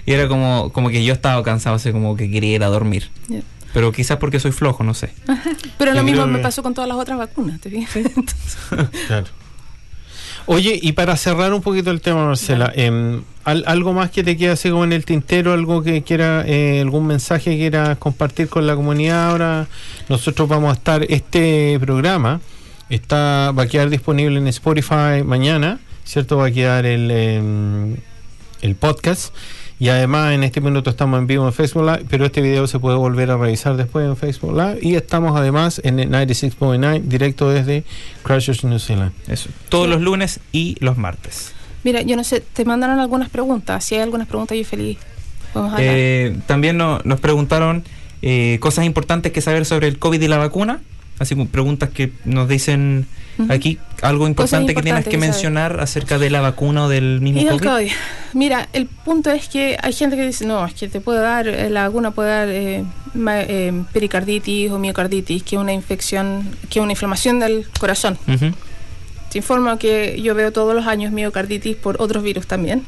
[0.06, 3.10] y era como, como que yo estaba cansado, así como que quería ir a dormir.
[3.72, 5.10] Pero quizás porque soy flojo, no sé.
[5.78, 8.02] Pero lo mismo me pasó con todas las otras vacunas, ¿te fijas?
[9.06, 9.26] Claro.
[10.46, 14.36] Oye, y para cerrar un poquito el tema, Marcela, em, al- ¿algo más que te
[14.38, 15.52] quede así como en el tintero?
[15.52, 19.66] ¿Algo que quiera, eh, algún mensaje que quieras compartir con la comunidad ahora?
[20.08, 22.40] Nosotros vamos a estar, este programa
[22.88, 26.38] está va a quedar disponible en Spotify mañana, ¿cierto?
[26.38, 27.96] Va a quedar el, em,
[28.62, 29.34] el podcast.
[29.80, 32.80] Y además en este minuto estamos en vivo en Facebook Live, pero este video se
[32.80, 34.78] puede volver a revisar después en Facebook Live.
[34.82, 37.84] Y estamos además en el 96.9 directo desde
[38.24, 39.12] Christchurch, New Zealand.
[39.28, 39.50] Eso.
[39.68, 41.52] Todos los lunes y los martes.
[41.84, 43.84] Mira, yo no sé, te mandaron algunas preguntas.
[43.84, 44.98] Si hay algunas preguntas, yo feliz.
[45.54, 45.76] Vamos a.
[45.78, 47.84] Eh, también no- nos preguntaron
[48.20, 50.80] eh, cosas importantes que saber sobre el COVID y la vacuna.
[51.18, 53.06] Así como preguntas que nos dicen
[53.48, 53.78] aquí.
[54.02, 57.68] Algo importante que tienes que mencionar acerca de la vacuna o del mismo COVID.
[57.68, 57.90] COVID.
[58.34, 61.48] Mira, el punto es que hay gente que dice, no, es que te puede dar,
[61.48, 66.48] eh, la vacuna puede dar eh, ma- eh, pericarditis o miocarditis, que es una infección,
[66.70, 68.16] que es una inflamación del corazón.
[69.30, 72.82] Te informo que yo veo todos los años miocarditis por otros virus también,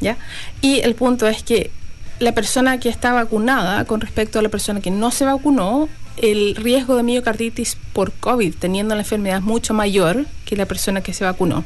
[0.00, 0.16] ¿ya?
[0.60, 1.70] Y el punto es que
[2.18, 6.54] la persona que está vacunada con respecto a la persona que no se vacunó, el
[6.56, 11.12] riesgo de miocarditis por COVID, teniendo la enfermedad, es mucho mayor que la persona que
[11.12, 11.64] se vacunó.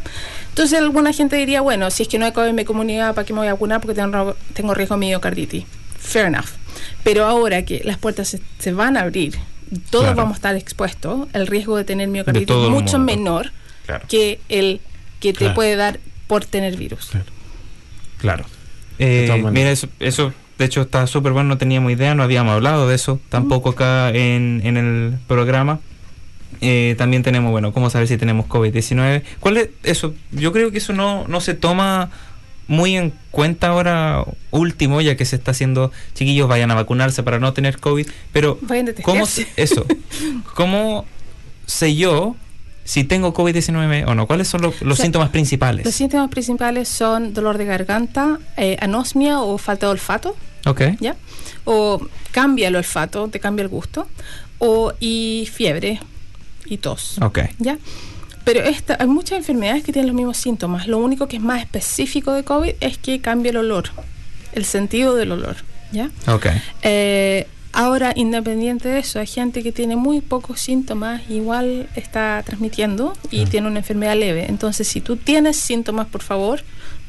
[0.50, 3.26] Entonces, alguna gente diría, bueno, si es que no hay COVID en mi comunidad, ¿para
[3.26, 3.80] qué me voy a vacunar?
[3.80, 5.64] Porque tengo, tengo riesgo de miocarditis.
[5.98, 6.46] Fair enough.
[7.04, 9.34] Pero ahora que las puertas se, se van a abrir,
[9.90, 10.16] todos Claro.
[10.16, 13.12] vamos a estar expuestos, el riesgo de tener miocarditis es mucho mundo.
[13.12, 13.52] menor
[13.86, 14.04] Claro.
[14.08, 14.80] que el
[15.20, 15.54] que te Claro.
[15.54, 17.10] puede dar por tener virus.
[18.18, 18.44] Claro.
[18.98, 22.88] Eh, mira, eso, eso de hecho está súper bueno, no teníamos idea, no habíamos hablado
[22.88, 25.80] de eso tampoco acá en, en el programa.
[26.60, 29.22] Eh, también tenemos, bueno, cómo saber si tenemos COVID-19.
[29.38, 30.14] ¿Cuál es eso?
[30.32, 32.10] Yo creo que eso no, no se toma
[32.66, 37.38] muy en cuenta ahora último, ya que se está haciendo, chiquillos, vayan a vacunarse para
[37.38, 39.24] no tener COVID, pero Vayan ¿cómo
[39.56, 39.86] eso?
[40.54, 41.06] ¿Cómo
[41.66, 42.36] sé yo
[42.84, 44.26] si tengo COVID-19 o no?
[44.26, 45.86] ¿Cuáles son los, los O sea, síntomas principales?
[45.86, 50.82] Los síntomas principales son dolor de garganta, eh, anosmia o falta de olfato, ok.
[51.00, 51.16] ¿ya?
[51.64, 52.00] O
[52.32, 54.06] cambia el olfato, te cambia el gusto,
[54.58, 56.00] o y fiebre
[56.66, 57.40] y tos, Ok.
[57.58, 57.78] ¿ya?
[58.44, 60.86] Pero esta, hay muchas enfermedades que tienen los mismos síntomas.
[60.86, 63.90] Lo único que es más específico de COVID es que cambia el olor,
[64.54, 65.56] el sentido del olor,
[65.92, 66.10] ¿ya?
[66.26, 66.46] Ok.
[66.82, 73.12] Eh, ahora, independiente de eso, hay gente que tiene muy pocos síntomas, igual está transmitiendo
[73.30, 74.46] y tiene una enfermedad leve.
[74.48, 76.62] Entonces, si tú tienes síntomas, por favor,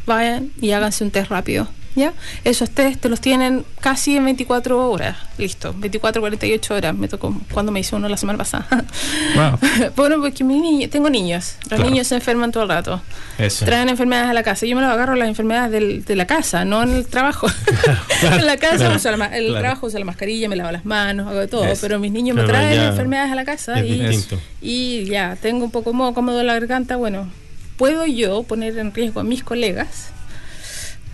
[0.06, 1.70] vayan y háganse un test rápido.
[2.00, 2.14] ¿Ya?
[2.46, 5.18] Esos test te los tienen casi en 24 horas.
[5.38, 6.96] Listo, 24, 48 horas.
[6.96, 8.66] Me tocó cuando me hice uno la semana pasada.
[9.36, 9.92] Wow.
[9.98, 11.56] bueno, porque mi niño, tengo niños.
[11.64, 11.84] Los Claro.
[11.90, 13.02] niños se enferman todo el rato.
[13.38, 13.66] Eso.
[13.66, 14.66] Traen enfermedades a la casa.
[14.66, 17.48] Yo me las agarro las enfermedades del- de la casa, no en el trabajo.
[18.24, 21.28] en la casa claro, uso la el trabajo uso la mascarilla, me lavo las manos,
[21.28, 21.66] hago de todo.
[21.66, 21.82] Eso.
[21.82, 24.18] Pero mis niños me traen ya enfermedades a la casa y,
[24.62, 26.96] y ya, tengo un poco mo- cómodo la garganta.
[26.96, 27.28] Bueno,
[27.78, 30.12] ¿puedo yo poner en riesgo a mis colegas?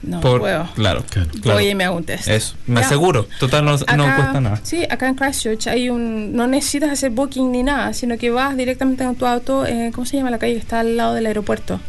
[0.04, 0.70] No Por- puedo.
[0.76, 1.30] Claro, Claro.
[1.44, 2.28] Voy y me hago un test.
[2.28, 2.86] Eso, me Ya.
[2.86, 3.28] aseguro.
[3.40, 4.60] Total, no, no cuesta nada.
[4.64, 6.36] Sí, acá en Christchurch hay un.
[6.36, 9.66] No necesitas hacer booking ni nada, sino que vas directamente en tu auto.
[9.66, 11.80] eh, ¿Cómo se llama la calle que está al lado del aeropuerto?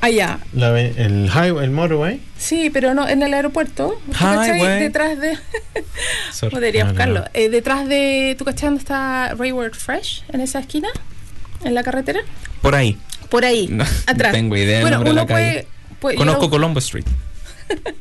[0.00, 0.38] Allá.
[0.52, 2.20] La ve- el highway, el motorway.
[2.36, 3.98] Sí, pero no, en el aeropuerto.
[4.06, 4.60] ¿tú cachai?
[4.80, 5.38] Detrás de.
[6.50, 7.20] Podría no, buscarlo.
[7.20, 7.26] no.
[7.32, 8.34] Eh, detrás de.
[8.38, 10.24] ¿Tú cachai dónde está Rayward Fresh?
[10.30, 10.88] En esa esquina.
[11.64, 12.20] En la carretera.
[12.60, 12.98] Por ahí.
[13.30, 13.68] Por ahí.
[13.70, 14.32] No, atrás.
[14.32, 15.66] no tengo idea Bueno, uno calle.
[16.12, 17.04] Yo Conozco lo- Colombo Street.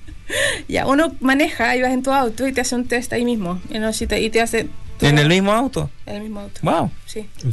[0.68, 3.62] Ya, uno maneja y vas en tu auto y te hace un test ahí mismo.
[3.70, 4.68] Y, no, si te, y te hace.
[4.98, 5.92] tú- ¿En el mismo auto?
[6.06, 6.60] En el mismo auto.
[6.64, 6.92] Wow.
[7.06, 7.28] Sí.
[7.38, 7.50] Eso.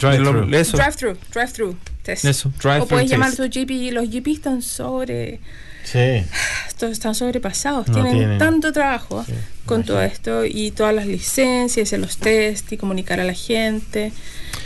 [0.76, 2.24] Drive-thru, drive-thru test.
[2.24, 3.12] Eso, drive-thru O puedes test.
[3.12, 3.92] llamar a tu GP.
[3.92, 5.40] Los GP están sobre.
[5.84, 5.98] Sí.
[6.68, 7.88] estos están sobrepasados.
[7.88, 8.38] No tienen, tienen.
[8.38, 9.32] tanto trabajo Sí,
[9.70, 14.12] con todo esto y todas las licencias, hacer los test y comunicar a la gente.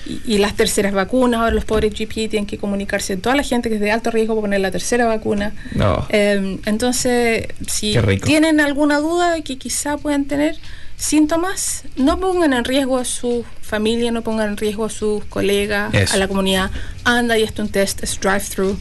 [0.07, 1.41] Y, y las terceras vacunas.
[1.41, 3.17] Ahora los pobres GP tienen que comunicarse.
[3.17, 5.53] Toda la gente que es de alto riesgo para poner la tercera vacuna.
[5.75, 6.07] No.
[6.11, 10.57] Eh, entonces, si tienen alguna duda de que quizá puedan tener
[10.97, 15.93] síntomas, no pongan en riesgo a su familia, no pongan en riesgo a sus colegas,
[15.95, 16.15] Eso.
[16.15, 16.71] a la comunidad.
[17.05, 18.77] Anda y hazte un test, es drive-thru.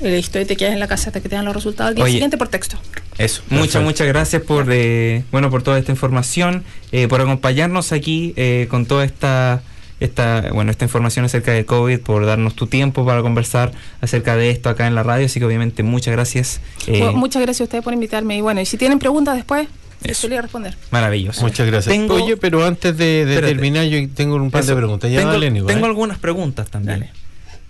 [0.00, 1.94] Y listo, y te quedas en la casa hasta que te dan los resultados al
[1.94, 2.12] día Oye.
[2.14, 2.76] siguiente por texto.
[3.18, 3.42] Eso.
[3.48, 3.80] Muchas, Perfecto.
[3.82, 8.84] muchas gracias por, eh, bueno, por toda esta información, eh, por acompañarnos aquí eh, con
[8.84, 9.62] toda esta,
[10.00, 13.72] esta, bueno, esta información acerca del COVID, por darnos tu tiempo para conversar
[14.02, 15.24] acerca de esto acá en la radio.
[15.24, 16.60] Así que obviamente muchas gracias.
[16.86, 18.36] eh, Bueno, Muchas gracias a ustedes por invitarme.
[18.36, 19.66] Y bueno, y si tienen preguntas después,
[20.02, 20.22] les Eso.
[20.22, 20.76] solía responder.
[20.90, 21.40] maravilloso.
[21.40, 21.90] Muchas gracias.
[21.94, 24.72] Tengo- Oye, pero antes de, de terminar, yo tengo un par Eso.
[24.72, 25.10] de preguntas.
[25.10, 25.88] Ya tengo, dale, Nico, tengo ¿eh?
[25.88, 27.00] algunas preguntas también.
[27.00, 27.12] Dale.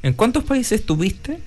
[0.02, 1.38] ¿En cuántos países estuviste?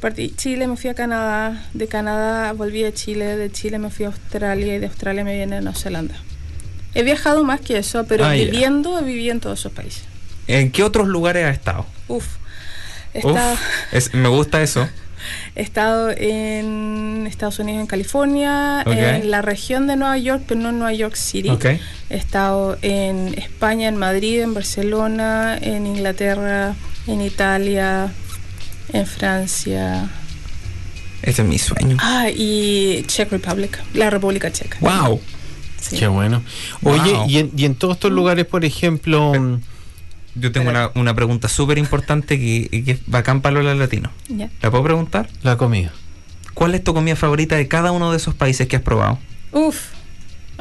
[0.00, 4.04] Partí Chile, me fui a Canadá, de Canadá volví a Chile, de Chile me fui
[4.04, 6.14] a Australia y de Australia me vine a Nueva Zelanda.
[6.94, 10.04] He viajado más que eso, pero Ah, viviendo, viví en todos esos países.
[10.46, 11.86] ¿En qué otros lugares has estado?
[12.08, 12.26] Uf.
[13.14, 13.56] He Uf, estado,
[13.92, 14.88] es- me gusta eso.
[15.54, 18.92] he estado en Estados Unidos, en California, Ok.
[18.92, 21.48] en la región de Nueva York, pero no en Nueva York City.
[21.50, 21.64] Ok.
[21.64, 21.80] He
[22.16, 26.74] estado en España, en Madrid, en Barcelona, en Inglaterra,
[27.06, 28.12] en Italia,
[28.92, 30.08] en Francia.
[31.22, 31.96] Ese es mi sueño.
[32.00, 34.78] Ah, y Czech Republic, la República Checa.
[34.80, 35.20] ¡Wow!
[35.80, 35.96] Sí.
[35.98, 36.42] Qué bueno.
[36.82, 37.28] Oye, Wow.
[37.28, 39.32] y, en, y en todos estos lugares, por ejemplo,
[40.34, 44.12] Yo tengo una, una pregunta súper importante que, que es bacán para los latinos.
[44.62, 45.28] ¿La puedo preguntar?
[45.42, 45.92] la comida.
[46.54, 49.18] ¿Cuál es tu comida favorita de cada uno de esos países que has probado?
[49.52, 49.76] Uf.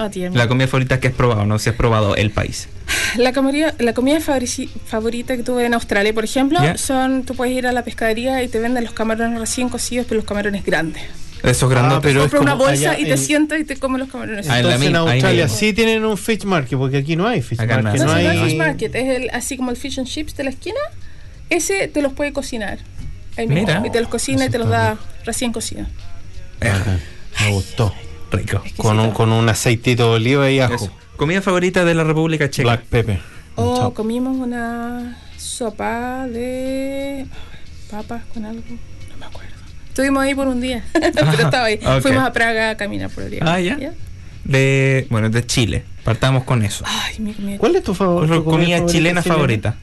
[0.06, 0.32] Oh, mío.
[0.34, 2.68] La comida favorita que has probado, no si has probado el país.
[3.18, 7.68] La comida, la comida favorita que tuve en Australia, por ejemplo, son, tú puedes ir
[7.68, 11.04] a la pescadería y te venden los camarones recién cocidos, pero los camarones grandes.
[11.44, 11.98] Esos grandes.
[11.98, 14.48] Ah, pero es Compra una bolsa y te en- sientas y te comes los camarones.
[14.48, 17.42] Ah, en la Entonces en Australia sí tienen un fish market, porque aquí no hay
[17.42, 18.02] fish Acá market.
[18.02, 18.08] no.
[18.08, 18.50] no, hay...
[18.50, 20.80] fish market, es el, así como el fish and chips de la esquina.
[21.50, 22.80] Ese te los puede cocinar.
[23.38, 23.66] Ahí mismo.
[23.66, 23.84] Mira.
[23.86, 25.88] Y te los cocina y te los da recién cocidos.
[27.40, 27.94] Me gustó.
[28.32, 28.64] Rico.
[28.78, 30.76] Con un, con un aceitito de oliva y ajo.
[30.76, 30.92] Eso.
[31.18, 32.64] Comida favorita de la República Checa.
[32.70, 33.20] Black pepper.
[33.56, 37.26] Oh, comimos una sopa de
[37.90, 38.62] papas con algo.
[39.12, 39.52] No me acuerdo.
[39.90, 40.84] Estuvimos ahí por un día.
[40.94, 41.12] pero
[41.44, 41.76] estaba ahí.
[41.84, 42.02] ok.
[42.02, 43.42] Fuimos a Praga a caminar por el día.
[43.46, 43.78] Ah, ¿ya?
[44.44, 45.84] De, bueno, de Chile.
[46.04, 46.84] Partamos con eso.
[46.88, 47.58] Ay, mi comida.
[47.60, 49.76] ¿Cuál es tu favor- ¿Cuál es tu tu comida chilena favorita?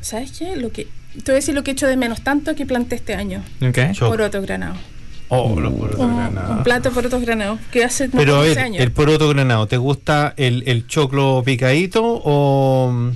[0.00, 0.56] ¿Sabes qué?
[0.56, 2.96] Lo que, te voy a decir lo que he hecho de menos tanto que planté
[2.96, 3.44] este año.
[3.62, 3.92] ¿Ok?
[3.92, 4.08] Choc.
[4.08, 4.78] Porotos granados.
[5.28, 6.56] Oh, los porotos granados.
[6.58, 8.82] un plato de porotos granados que hace Pero a 15 ver, años.
[8.82, 13.10] el poroto granado, ¿te gusta el, el choclo picadito o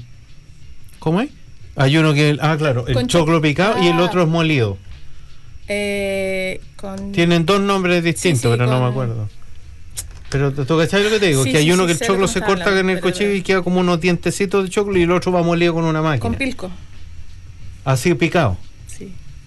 [0.98, 1.30] cómo es?
[1.76, 4.02] Hay uno que ah claro, el Con choclo cho- picado y el Ah.
[4.04, 4.76] otro es molido.
[5.68, 9.28] Eh, con Tienen dos nombres distintos, Sí, sí, pero no me acuerdo.
[10.30, 12.40] Pero tú cachai lo que te digo, Sí, que hay uno que el choclo se
[12.40, 15.30] corta hablando, en el cuchillo y queda como unos dientecitos de choclo y el otro
[15.32, 16.20] va molido con una máquina.
[16.22, 16.70] con pilco.
[17.84, 18.56] Así picado.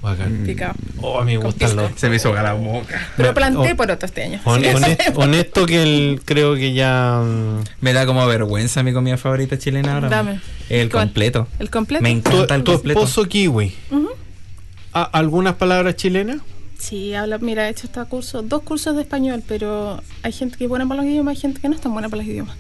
[0.04, 0.44] Bacán.
[0.46, 0.74] picado.
[1.02, 1.82] Oh, a mí me gustan pisco.
[1.82, 3.08] los Se me hizo la boca.
[3.18, 4.40] Pero planté oh, porotos este año.
[4.44, 8.92] hon- Sí, honest- honesto que el, creo que ya mm, Me da como vergüenza mi
[8.94, 10.10] comida favorita chilena ahora.
[10.10, 10.42] Dame.
[10.70, 11.06] El ¿Cuál?
[11.08, 11.48] completo.
[11.60, 12.04] El completo.
[12.04, 13.00] Me encanta el tu completo.
[13.00, 13.74] esposo kiwi.
[13.92, 14.10] Ujú.
[14.94, 16.38] ¿A- ¿Algunas palabras chilenas?
[16.78, 20.66] Sí, habla, mira, he hecho este curso, dos cursos de español, pero hay gente que
[20.66, 22.58] es buena para los idiomas, hay gente que no es tan buena para los idiomas.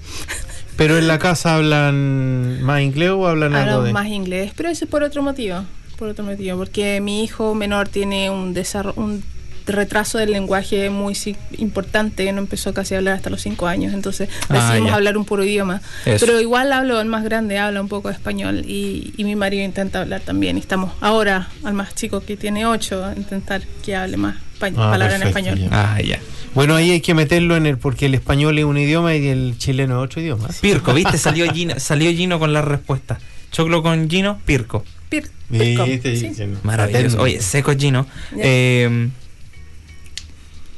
[0.77, 4.69] Pero en la casa hablan más inglés o hablan algo Hablan de más inglés, pero
[4.69, 5.65] eso es por otro motivo,
[5.97, 9.23] por otro motivo, porque mi hijo menor tiene un desarrollo, un
[9.65, 13.93] retraso del lenguaje muy si- importante, no empezó casi a hablar hasta los cinco años,
[13.93, 15.81] entonces Ah, decidimos hablar un puro idioma.
[16.05, 16.25] Eso.
[16.25, 19.63] Pero igual hablo, el más grande habla un poco de español y, y mi marido
[19.63, 20.57] intenta hablar también.
[20.57, 24.91] Y estamos ahora, al más chico que tiene ocho, a intentar que hable más Ah,
[24.91, 25.59] palabras en español.
[25.59, 25.67] ya.
[25.71, 26.19] Ah, ya.
[26.55, 29.55] Bueno, ahí hay que meterlo en el porque el español es un idioma y el
[29.57, 30.47] chileno es otro idioma.
[30.61, 31.17] Pirco, ¿viste?
[31.17, 33.19] Salió Gino, salió Gino con la respuesta.
[33.51, 34.85] Choclo con Gino, Pirco.
[35.21, 36.31] Pir- Pirco, sí.
[36.63, 37.21] Maravilloso.
[37.21, 38.07] Oye, seco Gino.
[38.37, 39.09] Eh,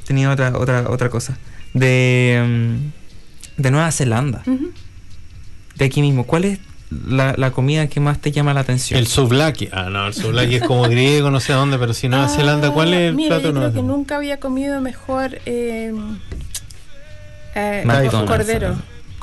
[0.06, 1.36] tenía otra, otra, otra cosa.
[1.74, 4.42] De, mm, de Nueva Zelanda.
[5.76, 6.24] De aquí mismo.
[6.24, 6.58] ¿Cuál es
[6.90, 8.98] la, la comida que más te llama la atención?
[8.98, 9.68] El souvlaki.
[9.72, 12.70] Ah, no, el souvlaki es como griego, no sé dónde, pero si Nueva Ah, Zelanda,
[12.72, 13.92] ¿cuál es el mira, plato yo creo que Zelanda?
[13.92, 15.92] nunca había comido mejor eh,
[17.54, 17.84] eh,
[18.26, 18.76] cordero.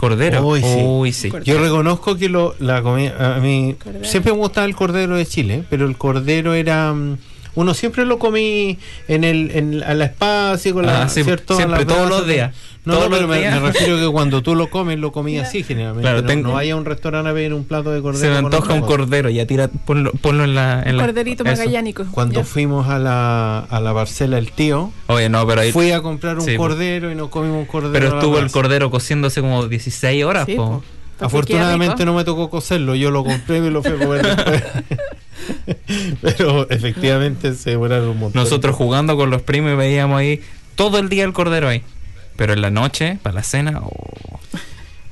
[0.10, 0.46] Cordero.
[0.46, 0.82] Uy, sí.
[0.84, 1.30] Uy, sí.
[1.30, 1.58] Cordero.
[1.58, 4.06] Yo reconozco que lo, la comida, a mí Cordero.
[4.06, 7.18] siempre me gustaba el cordero de Chile, pero el cordero era, mm,
[7.56, 8.78] uno siempre lo comí
[9.08, 11.56] en el, en, a la espacio con la, Ah, sí, ¿cierto?
[11.56, 12.54] siempre, todos los días.
[12.86, 15.64] No, Todos no, pero me, me refiero que cuando tú lo comes, lo comí así
[15.64, 16.02] generalmente.
[16.02, 18.22] Claro, no, tengo- no vaya a un restaurante a ver un plato de cordero.
[18.22, 19.30] Se me antoja un cordero.
[19.30, 20.84] Ya tira, ponlo, ponlo en la.
[20.84, 21.52] En la- Corderito eso.
[21.56, 22.06] magallánico.
[22.12, 22.46] Cuando Ya.
[22.46, 25.72] fuimos a la, a la parcela del tío, Oye, no, pero ahí.
[25.72, 27.94] fui a comprar un Sí, cordero y nos comimos un cordero.
[27.94, 30.66] Pero la estuvo el cordero cociéndose como 16 horas, Sí, po.
[30.66, 30.84] po.
[31.20, 34.22] Porque Afortunadamente no me tocó cocerlo, yo lo compré y me lo fui a comer
[34.36, 34.64] después.
[36.22, 38.44] Pero efectivamente se demoraron un montón.
[38.44, 40.42] Nosotros jugando con los primos veíamos ahí
[40.76, 41.84] todo el día el cordero ahí.
[42.36, 44.40] Pero en la noche, para la cena, oh,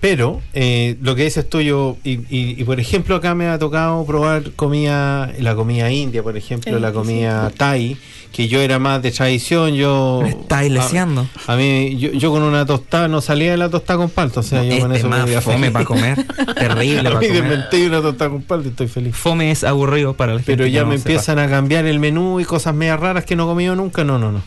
[0.02, 3.60] Pero eh, lo que dices tú, yo, y, y- y por ejemplo acá me ha
[3.60, 6.94] tocado probar comida, la comida india, por ejemplo, la sí.
[6.96, 7.98] comida thai,
[8.32, 10.22] que yo era más de tradición, yo...
[10.24, 11.28] me está ileseando.
[11.46, 14.40] A, a mí, yo, yo con una tostada no salía de la tostada con palta,
[14.40, 16.26] o sea, yo con este eso más podía fome para comer.
[16.56, 17.68] Terrible para comer.
[17.88, 19.16] una tostada con palta y estoy feliz.
[19.16, 20.46] Fome es aburrido para gente.
[20.48, 21.10] Pero ya no me sepa.
[21.12, 24.18] empiezan a cambiar el menú y cosas medias raras que no he comido nunca, no,
[24.18, 24.42] no, no.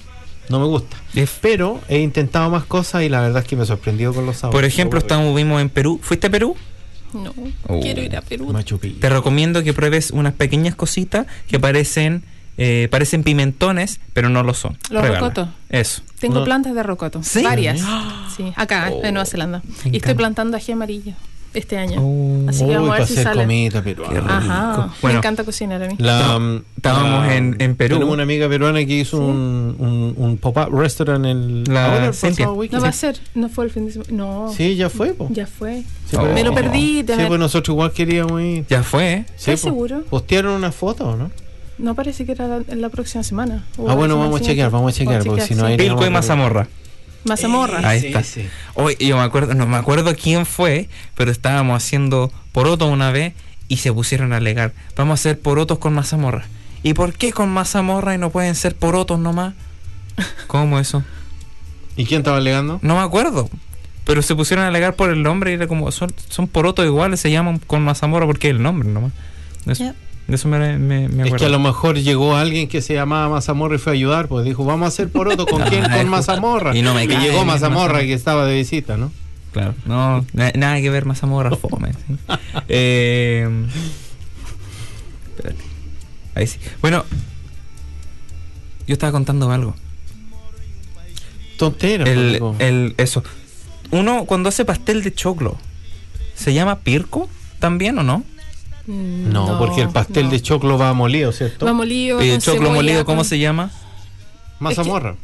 [0.49, 0.97] No me gusta.
[1.15, 4.27] Es- Pero he intentado más cosas y la verdad es que me he sorprendido con
[4.27, 4.55] los sabores.
[4.57, 5.99] Por ejemplo, estamos, vimos en Perú.
[6.03, 6.57] ¿Fuiste a Perú?
[7.13, 7.33] No,
[7.69, 7.81] Oh.
[7.81, 8.51] quiero ir a Perú.
[8.53, 8.99] Machu Picchu.
[9.01, 12.25] Te recomiendo que pruebes unas pequeñas cositas que parecen
[12.57, 14.79] eh, parecen pimentones, pero no lo son.
[14.89, 15.19] Los Regala.
[15.19, 15.49] rocotos.
[15.71, 16.03] Eso.
[16.21, 16.45] Tengo No.
[16.45, 17.21] plantas de rocoto.
[17.25, 17.43] ¿Sí?
[17.43, 17.81] Varias.
[18.37, 19.61] Sí, acá, Oh, en Nueva Zelanda.
[19.91, 21.15] Y estoy plantando ají amarillo
[21.55, 22.01] este año.
[22.03, 23.43] Oh, Así que Uy, vamos a para ver si hacer sale.
[23.43, 24.13] comida peruana.
[24.15, 24.33] Qué rico.
[24.33, 24.89] Ajá.
[25.01, 25.15] Bueno.
[25.15, 25.95] me encanta cocinar a mí.
[25.99, 27.95] La, Estábamos la- en- en Perú.
[27.97, 32.13] Tenemos una amiga peruana que hizo un, un, un pop-up restaurant en el, La el.
[32.71, 34.11] No va a ser, no fue el fin de semana.
[34.13, 35.29] No, Sí, ya fue, po.
[35.31, 35.83] ya fue.
[36.11, 36.23] Sí, Oh.
[36.35, 37.01] Me lo perdí.
[37.07, 38.67] Sí, pues nosotros igual queríamos ir.
[38.69, 39.25] Ya fue.
[39.37, 39.69] Sí, ¿Estás po.
[39.69, 40.03] seguro?
[40.11, 41.31] Postearon una foto, ¿no?
[41.79, 43.65] No parece que era la- la próxima semana.
[43.89, 45.73] Ah, bueno, vamos a chequear, vamos a chequear, porque si no sí.
[45.73, 46.35] hay- Pilco y vamos a-
[47.25, 47.87] mazamorra.
[47.89, 48.23] Ahí Sí, está.
[48.23, 48.49] sí.
[48.75, 53.35] Hoy yo me acuerdo, no me acuerdo quién fue, pero estábamos haciendo porotos una vez
[53.69, 54.73] y se pusieron a alegar.
[54.97, 56.45] Vamos a hacer porotos con mazamorra.
[56.83, 59.55] ¿Y por qué con mazamorra y no pueden ser porotos nomás?
[60.47, 61.03] ¿Cómo eso?
[61.97, 62.79] ¿Y quién estaba alegando?
[62.83, 63.49] No me acuerdo.
[64.05, 67.21] Pero se pusieron a alegar por el nombre y era como, son, son porotos iguales,
[67.21, 69.13] se llaman con mazamorra porque es el nombre nomás.
[69.65, 69.95] Ya.
[70.27, 71.37] De eso me, me, me Es acuerdo.
[71.37, 74.45] que a lo mejor llegó alguien que se llamaba Mazamorra y fue a ayudar, pues
[74.45, 75.83] dijo, vamos a hacer poroto, ¿con quién?
[75.91, 76.77] Con Mazamorra.
[76.77, 79.13] y no me y cae llegó bien Mazamorra que estaba de visita, ¿no?
[79.53, 81.93] Claro, no, na- nada que ver mazamorra, fome.
[81.93, 82.17] ¿sí?
[82.69, 83.49] Eh,
[85.37, 85.63] espérate.
[86.35, 86.59] Ahí sí.
[86.81, 87.05] Bueno,
[88.89, 89.77] yo estaba contando algo.
[91.59, 92.05] Tontera.
[92.11, 93.23] El, el, eso.
[93.93, 95.57] Uno cuando hace pastel de choclo,
[96.35, 97.29] ¿se llama pirco
[97.61, 98.25] también o no?
[98.87, 100.31] Mm, no, porque el pastel no.
[100.33, 101.65] de choclo va molido, ¿cierto?
[101.67, 102.23] Va molido.
[102.23, 103.71] ¿Y el choclo molido cómo con- se llama?
[104.61, 105.17] Mazamorra.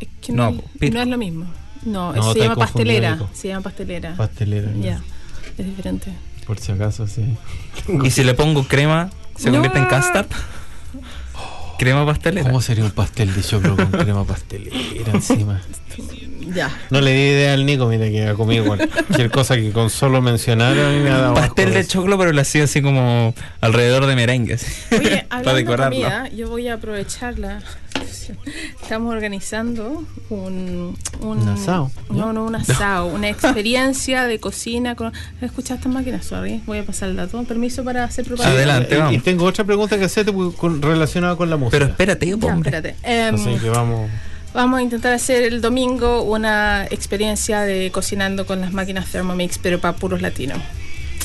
[0.00, 1.46] Es que No, no, es- no es lo mismo.
[1.84, 3.18] No, No, se llama pastelera.
[3.32, 4.14] Se llama pastelera.
[4.16, 4.70] Pastelera.
[4.80, 5.00] Ya,
[5.56, 6.12] es diferente.
[6.46, 7.22] Por si acaso, sí.
[8.02, 9.52] Y si le pongo crema, ¿se No.
[9.62, 10.26] convierte en custard?
[11.78, 12.46] Crema pastelera.
[12.46, 15.62] ¿Cómo sería un pastel de choclo con crema pastelera encima?
[16.54, 16.70] Ya.
[16.90, 20.20] No le di idea al Nico, mira que ha comido cualquier cosa que con solo
[20.22, 24.06] mencionar a mí me ha dado Pastel de choclo, pero lo hacía así como alrededor
[24.06, 24.66] de merengues.
[24.92, 25.96] Oye, para hablando de decorarlo.
[26.00, 27.60] comida, yo voy a aprovecharla.
[28.80, 34.94] Estamos organizando un, Un asado, No, no, un asado, una experiencia de cocina.
[34.94, 35.12] Con...
[35.40, 36.26] ¿Escuchaste estas máquinas?
[36.26, 37.42] Sorry, voy a pasar el dato.
[37.44, 38.56] Permiso para hacer propaganda.
[38.56, 39.22] Adelante, Y- Y, vamos.
[39.24, 41.78] tengo otra pregunta que hacerte con- relacionada con la música.
[41.78, 42.70] Pero espérate, Ya, hombre.
[42.70, 42.96] espérate.
[43.02, 44.08] Em, Así que vamos.
[44.52, 49.80] Vamos a intentar hacer el domingo una experiencia de cocinando con las máquinas Thermomix, pero
[49.80, 50.58] para puros latinos.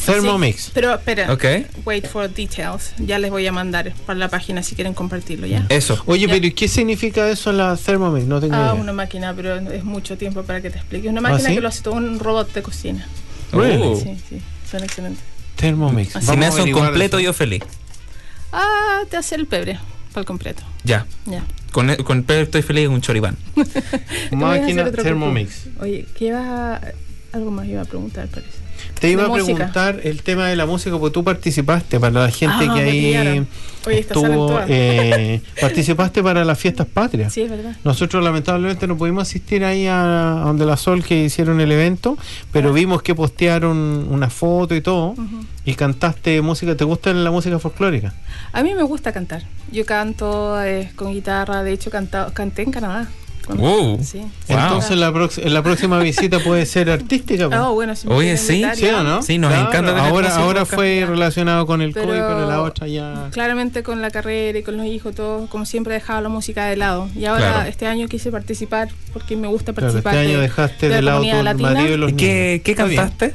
[0.06, 0.66] Thermomix.
[0.66, 1.44] Sí, pero espera, Ok.
[1.84, 2.94] wait for details.
[3.00, 5.66] Ya les voy a mandar para la página si quieren compartirlo, ¿ya?
[5.70, 6.00] Eso.
[6.06, 6.34] Oye, Ya.
[6.36, 8.28] pero ¿y qué significa eso la Thermomix?
[8.28, 8.74] No tengo Ah, idea.
[8.74, 11.10] una máquina, pero es mucho tiempo para que te explique.
[11.10, 11.56] Una ¿Ah, máquina sí?
[11.56, 13.08] que lo hace todo un robot de cocina.
[13.52, 13.82] Really?
[13.84, 13.96] Oh.
[13.96, 15.24] Sí, sí, son excelentes.
[15.56, 16.16] Thermomix.
[16.16, 17.26] Así Si me hace un completo, eso.
[17.26, 17.64] yo feliz.
[18.54, 19.80] Ah, te hace el pebre
[20.12, 20.62] para el completo.
[20.84, 21.08] Ya.
[21.26, 21.44] Ya.
[21.76, 23.36] Con, el- con el pebre estoy feliz, un choripán.
[24.32, 25.68] Máquina Thermomix.
[25.82, 26.82] Oye, ¿qué iba a-
[27.34, 28.60] Algo más iba a preguntar, parece.
[29.00, 29.56] Te iba a música.
[29.56, 33.46] preguntar el tema de la música, porque tú participaste para la gente Ah, que ahí.
[33.88, 34.60] Oye, estuvo.
[34.68, 37.32] eh, participaste para las fiestas patrias.
[37.34, 37.76] Sí, es verdad.
[37.84, 42.18] Nosotros lamentablemente no pudimos asistir ahí a, a donde la Sol que hicieron el evento,
[42.52, 45.14] pero vimos que postearon una foto y todo
[45.66, 46.76] y cantaste música.
[46.76, 48.14] ¿Te gusta la música folclórica?
[48.54, 49.44] A mí me gusta cantar.
[49.72, 51.62] Yo canto eh, con guitarra.
[51.64, 53.08] De hecho, canta- canté en Canadá.
[53.54, 54.00] Wow.
[54.04, 54.20] Sí.
[54.20, 54.30] Wow.
[54.48, 57.48] Entonces la, prox- en la próxima visita puede ser artística.
[57.48, 57.60] pues.
[57.60, 58.64] Ah, bueno, si Oye, sí.
[58.76, 59.22] ¿Sí o no?
[59.22, 62.88] Sí, nos encanta tener Ahora, ahora fue relacionado con el Pero- COVID, pero la otra
[62.88, 63.30] ya.
[63.32, 66.66] Claramente con la carrera y con los hijos, todo, como siempre, he dejado la música
[66.66, 67.08] de lado.
[67.16, 67.70] Y ahora Claro.
[67.70, 70.18] este año quise participar porque me gusta Claro, este participar.
[70.30, 71.72] año de- dejaste de de la lado tu latina.
[71.72, 72.62] marido y los ¿Y qué, niños.
[72.64, 73.34] qué cantaste?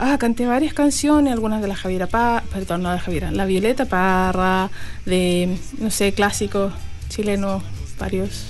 [0.00, 3.84] Ah, canté varias canciones, algunas de la Javiera Parra, perdón, no de Javiera, la Violeta
[3.84, 4.70] Parra,
[5.06, 6.72] de, no sé, clásicos
[7.08, 7.64] chilenos,
[7.98, 8.44] varios.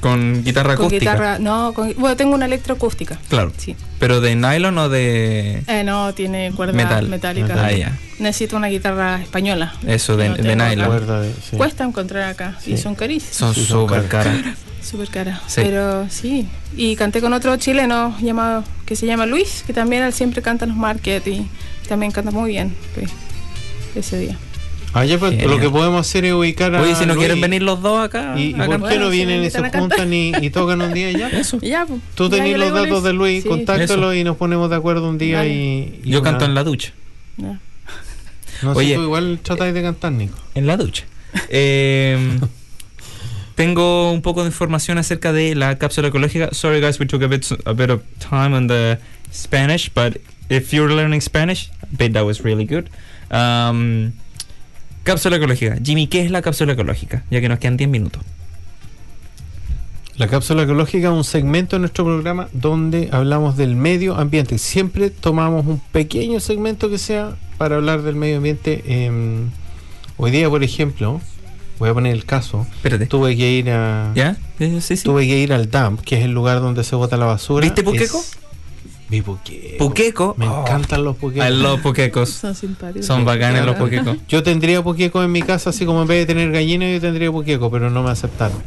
[0.00, 1.12] Con guitarra Con acústica.
[1.12, 3.18] guitarra, no, con- bueno, tengo una electroacústica.
[3.28, 3.52] Claro.
[3.56, 3.74] Sí.
[3.98, 5.62] Pero de nylon o de.
[5.66, 7.08] Eh, no, tiene cuerda Metal.
[7.08, 7.54] metálica.
[7.66, 7.98] Ah, ya.
[8.18, 9.74] Necesito una guitarra española.
[9.86, 11.06] Eso, de- No de nylon.
[11.06, 11.56] de- sí.
[11.56, 13.34] Cuesta encontrar acá y son carísimas.
[13.36, 14.36] Son Sí, súper caras.
[14.80, 15.42] Súper cara.
[15.48, 15.60] Sí.
[15.64, 16.48] Pero sí.
[16.76, 20.64] Y canté con otro chileno llamado, que se llama Luis, que también él siempre canta
[20.64, 21.46] en los markets y
[21.88, 23.10] también canta muy bien Luis,
[23.96, 24.38] ese día.
[24.94, 26.80] Ah, ya, pues, lo que podemos hacer es ubicar a.
[26.82, 27.18] Oye, si no Luis.
[27.26, 28.34] quieren venir los dos acá.
[28.38, 29.80] ¿Y, por qué no vienen y se invitan a cantar.
[29.98, 31.28] juntan y, y tocan un día ya?
[31.38, 31.58] Eso.
[31.60, 33.48] Ya, pues, Tú tenés los datos de Luis, Sí.
[33.48, 35.50] contáctalo y nos ponemos de acuerdo un día Vale.
[35.54, 36.92] y, y Yo una- canto en la ducha.
[38.62, 38.94] No sé, Oye.
[38.96, 40.36] tú igual tratáis de cantar, Nico.
[40.54, 41.04] En la ducha.
[41.50, 42.38] Eh,
[43.54, 46.48] tengo un poco de información acerca de la cápsula ecológica.
[46.52, 48.98] Sorry guys, we took a bit, a bit of time on the
[49.32, 50.16] Spanish, but
[50.48, 52.88] if you're learning Spanish, I bet that was really good.
[53.30, 54.12] Um,
[55.08, 55.76] cápsula ecológica.
[55.82, 57.24] Jimmy, ¿qué es la cápsula ecológica?
[57.30, 58.22] Ya que nos quedan 10 minutos.
[60.16, 64.58] La cápsula ecológica es un segmento de nuestro programa donde hablamos del medio ambiente.
[64.58, 68.82] Siempre tomamos un pequeño segmento que sea para hablar del medio ambiente.
[68.86, 69.50] Em,
[70.16, 71.20] hoy día, por ejemplo,
[71.78, 72.66] voy a poner el caso.
[72.74, 73.06] Espérate.
[73.06, 74.36] Tuve que ir a ¿Ya?
[74.58, 74.96] Sí, sí.
[74.96, 75.04] sí.
[75.04, 77.64] tuve que ir al dump, que es el lugar donde se bota la basura.
[77.64, 78.18] ¿Viste Puqueco?
[78.18, 78.38] Es-
[79.10, 79.78] Vi Puqueco.
[79.78, 80.34] Puqueco.
[80.36, 81.48] Me Oh, encantan los Puquecos.
[81.48, 82.28] I love puquecos.
[82.30, 83.06] Son simpáticos.
[83.06, 84.18] Son bacanes los puquecos.
[84.28, 87.30] Yo tendría Puqueco en mi casa, así como en vez de tener gallina, yo tendría
[87.32, 88.62] Puqueco, pero no me aceptaron.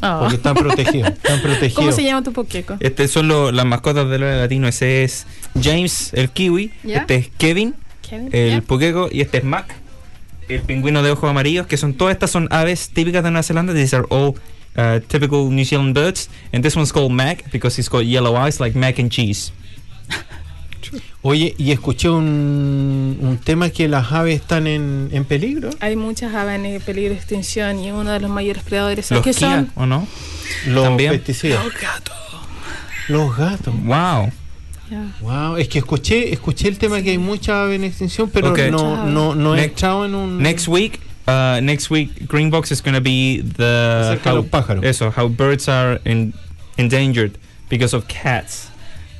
[0.00, 0.18] Ah.
[0.20, 1.10] Porque están protegidos.
[1.10, 1.74] Están protegidos.
[1.74, 2.76] ¿Cómo se llama tu poqueco?
[2.80, 4.66] Este son lo- las mascotas del Lore latino.
[4.66, 5.26] Ese es
[5.62, 6.72] James, el kiwi.
[6.84, 7.74] Este es Kevin,
[8.08, 8.60] Kevin, el ¿ya?
[8.62, 9.08] puqueco.
[9.12, 9.66] Y este es Mac,
[10.48, 13.74] el pingüino de ojos amarillos, que son todas estas son aves típicas de Nueva Zelanda.
[13.74, 14.34] These are all
[14.76, 18.60] uh, typical New Zealand birds, and this one's called Mac because he's got yellow eyes
[18.60, 19.52] like mac and cheese.
[21.24, 25.70] Oye, y escuché un, un tema que las aves están en, en peligro.
[25.80, 29.30] Hay muchas aves en peligro de extinción y uno de los mayores predadores Los que
[29.32, 30.06] Kia, son ¿o no?
[30.66, 31.12] Los También.
[31.12, 31.64] pesticidas.
[33.08, 33.74] Los gatos.
[33.84, 34.32] Wow.
[34.90, 35.12] Ya.
[35.20, 38.58] Wow, es que escuché, escuché el tema que hay muchas aves en extinción, pero Ok.
[38.70, 40.42] no, no, no he echado en un.
[40.42, 44.84] Next week, uh, next week, Greenbox is going to be the Acerca de los pájaros.
[44.84, 46.34] eso, how birds are in,
[46.78, 48.68] endangered because of cats.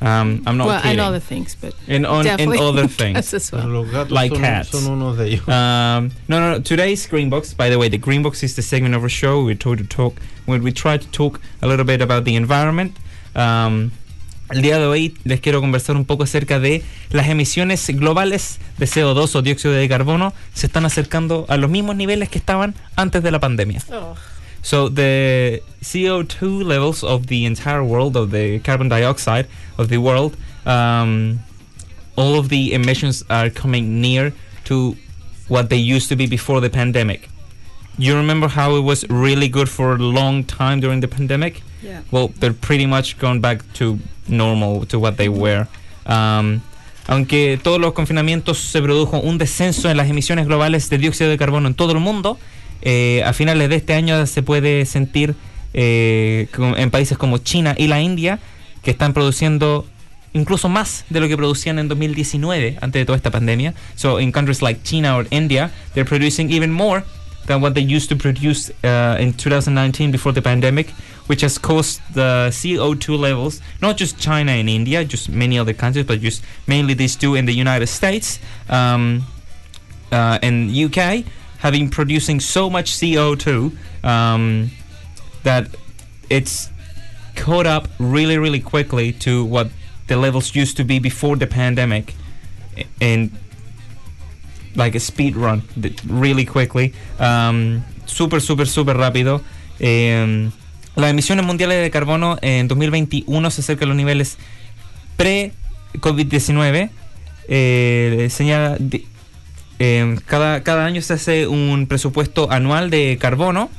[0.00, 0.98] Um, I'm not well, kidding.
[0.98, 3.34] and other things, but and on and definitely other cats things.
[3.34, 3.84] as well.
[4.08, 4.70] Like cats.
[4.70, 5.48] son unos de ellos.
[5.48, 6.60] Um, no, no, no.
[6.60, 9.44] Today's Greenbox, by the way, the Greenbox is the segment of our show.
[9.44, 12.96] We try to talk, when we try to talk a little bit about the environment.
[13.36, 13.92] Um,
[14.52, 18.86] el día de hoy les quiero conversar un poco acerca de las emisiones globales de
[18.86, 23.22] CO2 o dióxido de carbono se están acercando a los mismos niveles que estaban antes
[23.22, 23.82] de la pandemia.
[23.90, 24.14] Oh,
[24.64, 30.36] So the CO2 levels of the entire world, of the carbon dioxide of the world,
[30.66, 31.40] um,
[32.14, 34.32] all of the emissions are coming near
[34.66, 34.96] to
[35.48, 37.28] what they used to be before the pandemic.
[37.98, 41.62] You remember how it was really good for a long time during the pandemic?
[41.82, 42.02] Yeah.
[42.10, 45.66] Well, they're pretty much gone back to normal, to what they were.
[46.06, 46.62] Um,
[47.06, 51.36] aunque todos los confinamientos se produjo un descenso en las emisiones globales de dióxido de
[51.36, 52.38] carbono en todo el mundo,
[52.82, 55.34] eh, a finales de este año se puede sentir
[55.74, 58.38] eh, en países como China y la India
[58.82, 59.86] que están produciendo
[60.32, 63.74] incluso más de lo que producían en 2019 antes de toda esta pandemia.
[63.96, 67.04] So in countries like China or India, they're producing even more
[67.46, 70.90] than what they used to produce uh, in 2019 before the pandemic,
[71.26, 76.06] which has caused the CO2 levels, not just China and India, just many other countries,
[76.06, 78.38] but just mainly these two in the United States
[78.68, 79.24] um,
[80.10, 81.24] uh, and UK,
[81.58, 84.70] have been producing so much CO2 um,
[85.44, 85.68] that
[86.28, 86.70] it's
[87.36, 89.70] caught up really, really quickly to what
[90.08, 92.14] the levels used to be before the pandemic,
[93.00, 93.30] and
[94.74, 95.62] like a speed run,
[96.06, 99.42] really quickly, um, súper, súper, súper rápido.
[99.80, 100.50] Eh,
[100.94, 104.36] las emisiones mundiales de carbono en 2021 se acercan a los niveles
[105.16, 106.90] pre-COVID-19.
[107.48, 108.28] Eh,
[109.78, 113.70] eh, cada, cada año se hace un presupuesto anual de carbono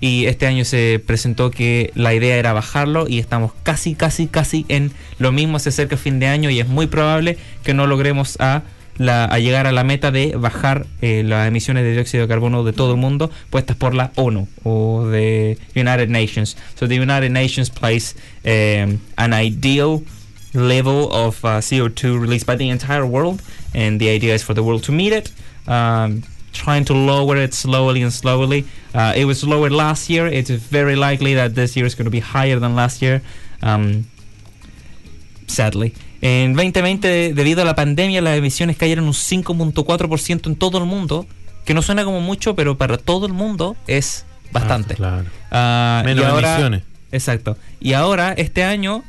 [0.00, 4.64] y este año se presentó que la idea era bajarlo y estamos casi, casi, casi
[4.68, 8.40] en lo mismo, se acerca fin de año y es muy probable que no logremos
[8.40, 8.62] a,
[9.00, 12.64] la, a llegar a la meta de bajar eh, las emisiones de dióxido de carbono
[12.64, 16.54] de todo el mundo puestas por la ONU o de United Nations.
[16.74, 20.02] So the United Nations place um, an ideal
[20.52, 23.40] level of uh, CO2 released by the entire world,
[23.74, 25.32] and the idea is for the world to meet it.
[25.66, 26.22] Um,
[26.52, 28.66] trying to lower it slowly and slowly.
[28.92, 30.26] Uh, it was lowered last year.
[30.26, 33.22] It's very likely that this year is going to be higher than last year.
[33.62, 34.04] Um,
[35.46, 35.94] sadly.
[36.22, 41.26] En 2020, debido a la pandemia, las emisiones cayeron un 5.4% en todo el mundo,
[41.64, 44.94] que no suena como mucho, pero para todo el mundo es bastante.
[44.94, 45.24] Ah, claro.
[45.50, 46.82] Ah, Menos ahora- emisiones.
[47.12, 47.56] Exacto.
[47.80, 49.02] Y ahora, este año,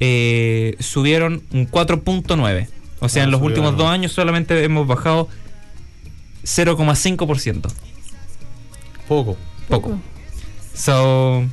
[0.00, 2.68] eh, subieron un 4.9.
[3.00, 3.64] O sea, Ah, en los subieron.
[3.64, 5.28] últimos dos años solamente hemos bajado
[6.44, 7.68] 0,5%.
[9.08, 9.36] Poco.
[9.68, 9.98] Poco.
[10.74, 11.44] So,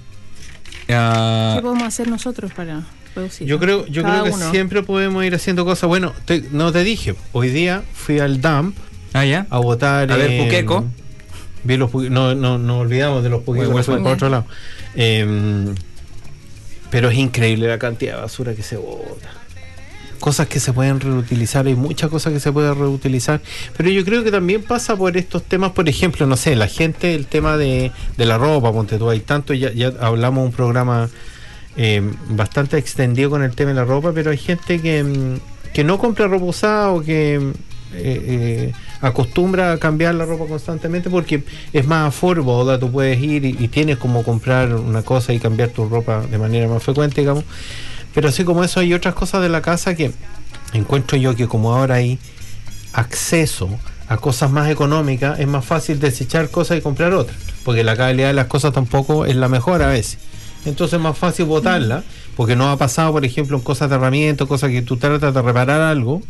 [0.90, 2.84] ah, ¿Qué podemos hacer nosotros para
[3.42, 4.52] Yo creo, yo Cada creo que uno.
[4.52, 5.88] siempre podemos ir haciendo cosas.
[5.88, 8.76] Bueno, te- no te dije, hoy día fui al DAMP
[9.14, 9.46] ah, ya.
[9.50, 10.12] a votar.
[10.12, 10.86] A ver, en- Puqueco.
[11.64, 14.04] Vi los no, no, no olvidamos de los puquecos, bueno.
[14.04, 14.46] por otro lado.
[14.96, 15.74] Em,
[16.90, 19.30] pero es increíble la cantidad de basura que se bota.
[20.20, 23.42] Cosas que se pueden reutilizar, hay muchas cosas que se pueden reutilizar.
[23.76, 27.14] Pero yo creo que también pasa por estos temas, por ejemplo, no sé, la gente,
[27.16, 31.10] el tema de, de la ropa, ponte tú, hay tanto, ya, ya hablamos un programa
[31.78, 35.84] eh, bastante extendido con el tema de la ropa, pero hay gente que, mm, que
[35.84, 37.50] no compra ropa usada o que mm,
[37.96, 41.44] eh, eh, acostumbra a cambiar la ropa constantemente porque
[41.74, 45.88] es más affordable, tú puedes ir y tienes como comprar una cosa y cambiar tu
[45.88, 47.44] ropa de manera más frecuente, digamos.
[48.14, 50.12] Pero así como eso hay otras cosas de la casa que
[50.74, 52.20] encuentro yo que como ahora hay
[52.94, 53.70] acceso
[54.08, 58.28] a cosas más económicas, es más fácil desechar cosas y comprar otras, porque la calidad
[58.28, 60.20] de las cosas tampoco es la mejor a veces.
[60.66, 62.04] Entonces es más fácil botarla,
[62.36, 65.42] porque no ha pasado, por ejemplo, en cosas de herramientas, cosas que tú tratas de
[65.42, 66.22] reparar algo,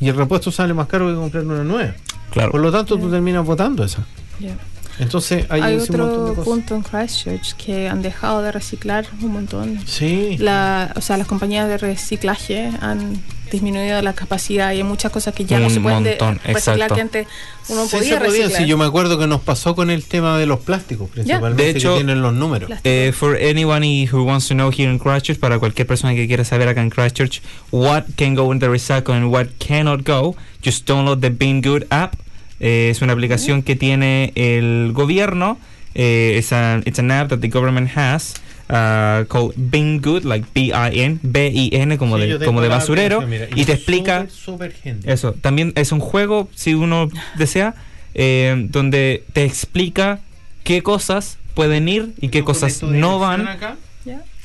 [0.00, 1.94] y el repuesto sale más caro que comprar una nueva.
[2.30, 2.50] Claro.
[2.50, 4.06] Por lo tanto, tú terminas votando esa.
[4.40, 4.56] Ya.
[4.98, 9.80] Entonces hay, Hay otro punto en Christchurch que han dejado de reciclar un montón.
[9.86, 10.36] Sí.
[10.38, 15.34] La, o sea, las compañías de reciclaje han disminuido la capacidad y hay muchas cosas
[15.34, 16.94] que ya no Un se pueden de- montón, reciclar exacto.
[16.94, 17.26] que antes
[17.68, 18.62] uno Sí, podía se podía, reciclar.
[18.62, 21.70] sí, yo me acuerdo que nos pasó con el tema de los plásticos, principalmente De
[21.70, 22.70] hecho- que tienen los números.
[22.84, 26.44] Eh, for anyone who wants to know here in Christchurch, para cualquier persona que quiera
[26.44, 30.34] saber acá en Christchurch, what can go in the recycle and what cannot go,
[30.64, 32.14] just download the Being Good app.
[32.62, 35.58] Eh, es una aplicación que tiene el gobierno.
[35.94, 38.34] Eh, it's, a, it's an app that the government has
[38.70, 43.20] uh, called Being Good, like B-I-N, B-I-N, como, Sí, de, como de basurero.
[43.26, 44.26] mira, y te es explica.
[44.30, 45.10] súper handy.
[45.10, 47.74] Eso, también es un juego, si uno desea,
[48.14, 50.20] eh, donde te explica
[50.64, 53.46] qué cosas pueden ir y qué cosas no van.
[53.48, 53.76] Acá,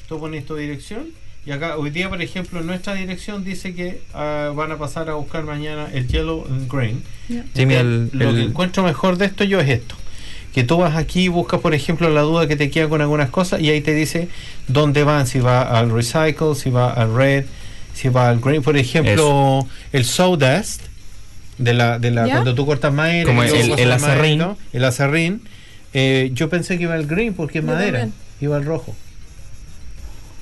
[0.10, 1.06] tú pones tu dirección
[1.48, 5.14] y acá hoy día, por ejemplo, nuestra dirección dice que ah, van a pasar a
[5.14, 7.02] buscar mañana el yellow and green.
[7.30, 7.44] Ya.
[7.56, 9.96] Sí, mira, el- Este, Lo que encuentro mejor de esto yo es esto.
[10.54, 13.30] Que tú vas aquí y buscas, por ejemplo, la duda que te queda con algunas
[13.30, 14.28] cosas y ahí te dice
[14.68, 17.46] dónde van, si va al recycle, si va al red,
[17.94, 18.62] si va al green.
[18.64, 20.82] Por ejemplo, el sawdust,
[21.60, 25.42] de la, de la cuando tú cortas madera, Como el- el madera el acerrín,
[25.94, 28.14] eh, yo pensé que iba al green porque es madera, también.
[28.42, 28.96] iba al rojo.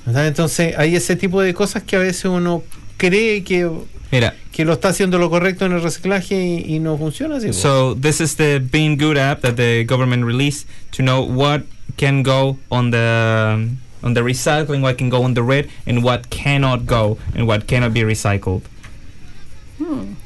[0.06, 0.28] ¿Verdad?
[0.28, 2.62] Entonces hay ese tipo de cosas que a veces uno
[2.96, 3.68] cree que,
[4.12, 7.46] Mira, que lo está haciendo lo correcto en el reciclaje y, y no funciona así.
[7.48, 7.56] pues.
[7.56, 11.62] so this is the Being Good app that the government released to know what
[11.96, 13.68] can go on the
[14.02, 17.66] on the recycling, what can go on the red, and what cannot go and what
[17.66, 18.62] cannot be recycled.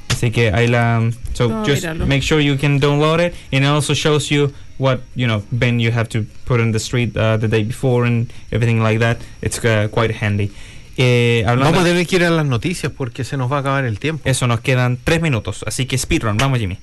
[0.08, 2.06] Así que ahí la so Vamos a just mirarlo.
[2.06, 5.78] make sure you can download it, and it also shows you what you know bin
[5.78, 9.18] you have to put in the street uh, the day before and everything like that.
[9.42, 10.50] It's uh, quite handy.
[10.96, 13.84] Eh, Vamos a tener que ir a las noticias porque se nos va a acabar
[13.84, 14.28] el tiempo.
[14.28, 16.78] Eso nos quedan tres minutos, así que speedrun, vamos Jimmy.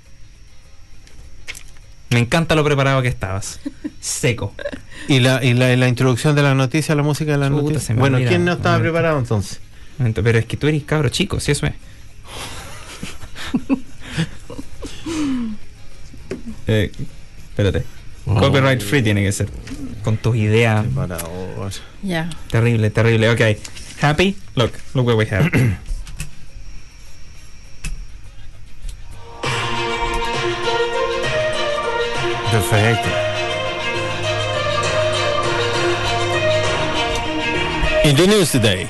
[2.09, 3.59] Me encanta lo preparado que estabas.
[3.99, 4.53] Seco.
[5.09, 7.83] Y la, y la, y la introducción de las noticias, la música de noticias.
[7.83, 8.17] se me Bueno.
[8.27, 8.93] ¿quién no estaba Momento.
[8.93, 9.61] preparado entonces?
[9.99, 11.73] Momento, Pero es que tú eres cabro chico, si eso es.
[16.67, 16.91] eh,
[17.57, 17.85] espérate.
[18.25, 19.49] Copyright free tiene que ser.
[20.03, 20.85] Con tus ideas.
[22.03, 22.29] Ya.
[22.51, 23.29] Terrible, terrible.
[23.31, 23.41] Ok.
[24.01, 24.35] Happy?
[24.55, 25.49] Look, look what we have.
[32.51, 33.09] Perfecto.
[38.03, 38.87] In the news today.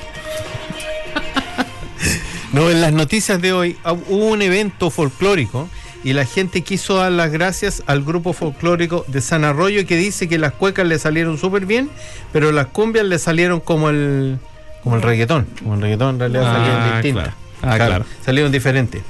[2.52, 5.68] no, en las noticias de hoy ah, hubo un evento folclórico
[6.04, 10.28] y la gente quiso dar las gracias al grupo folclórico de San Arroyo que dice
[10.28, 11.90] que las cuecas le salieron súper bien,
[12.32, 14.38] pero las cumbias le salieron como el
[14.84, 15.46] como el reggaetón.
[15.60, 17.34] Como el reggaetón en realidad Ah, salieron distintas.
[17.60, 17.74] claro.
[17.82, 18.04] Ah, claro.
[18.24, 19.02] Salieron diferentes.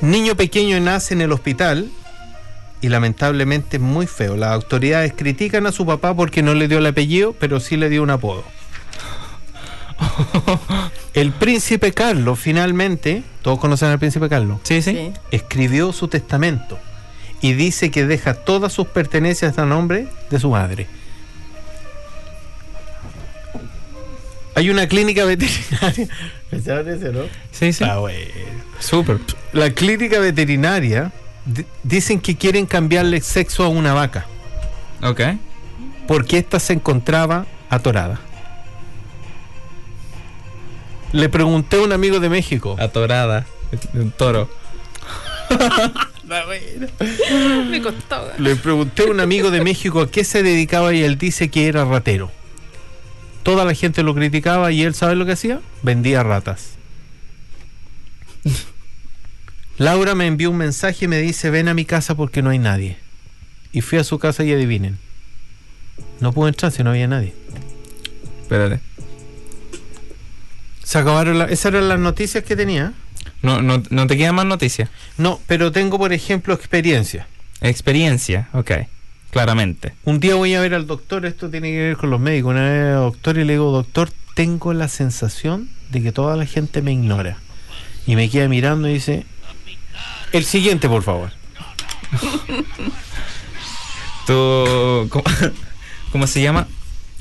[0.00, 1.90] Niño pequeño nace en el hospital
[2.80, 4.36] y lamentablemente es muy feo.
[4.36, 7.88] Las autoridades critican a su papá porque no le dio el apellido, pero sí le
[7.90, 8.42] dio un apodo.
[11.16, 14.92] El príncipe Carlos finalmente, todos conocen al príncipe Carlos, Sí, sí.
[14.92, 15.12] Sí.
[15.32, 16.78] escribió su testamento
[17.40, 20.86] y dice que deja todas sus pertenencias a nombre de su madre.
[24.54, 26.08] Hay una clínica veterinaria.
[26.50, 27.20] ¿Pensaron eso, no?
[27.52, 27.84] Sí, sí.
[27.84, 28.18] Ah, bueno.
[28.78, 29.18] Súper.
[29.52, 31.12] La clínica veterinaria
[31.44, 34.26] di- dicen que quieren cambiarle sexo a una vaca
[35.02, 35.20] Ok.
[36.06, 38.20] porque ésta se encontraba atorada.
[41.12, 42.76] Le pregunté a un amigo de México.
[42.78, 43.46] Atorada.
[43.94, 44.50] Un toro.
[47.70, 48.32] Me costó.
[48.38, 51.68] Le pregunté a un amigo de México a qué se dedicaba y él dice que
[51.68, 52.30] era ratero.
[53.42, 55.60] Toda la gente lo criticaba y él sabe lo que hacía?
[55.82, 56.70] Vendía ratas.
[59.78, 62.58] Laura me envió un mensaje y me dice, ven a mi casa porque no hay
[62.58, 62.96] nadie.
[63.72, 64.98] Y fui a su casa y adivinen.
[66.20, 67.34] No pude entrar si no había nadie.
[68.42, 68.80] Espérate.
[70.86, 72.92] Se acabaron la- esas eran las noticias que tenía.
[73.42, 74.88] No, no, no te quedan más noticias.
[75.18, 77.26] No, pero tengo por ejemplo experiencia.
[77.60, 78.48] Experiencia.
[78.52, 78.70] Ok.
[79.32, 79.94] Claramente.
[80.04, 82.62] Un día voy a ver al doctor, esto tiene que ver con los médicos, una
[82.70, 86.82] vez al doctor y le digo, doctor, tengo la sensación de que toda la gente
[86.82, 87.36] me ignora.
[88.06, 89.26] Y me queda mirando y dice,
[90.32, 91.32] el siguiente, por favor.
[94.26, 95.24] Tú, ¿cómo,
[96.12, 96.68] cómo se llama?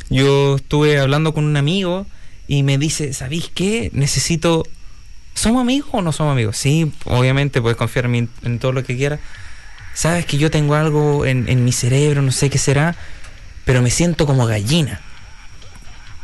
[0.09, 2.05] Yo estuve hablando con un amigo
[2.47, 3.89] y me dice, ¿sabéis qué?
[3.93, 4.63] Necesito...
[5.33, 6.55] ¿Somos amigos o no somos amigos?
[6.57, 9.19] Sí, obviamente puedes confiar en mí en todo lo que quieras.
[9.93, 12.95] Sabes que yo tengo algo en, en mi cerebro, no sé qué será,
[13.65, 15.01] pero me siento como gallina.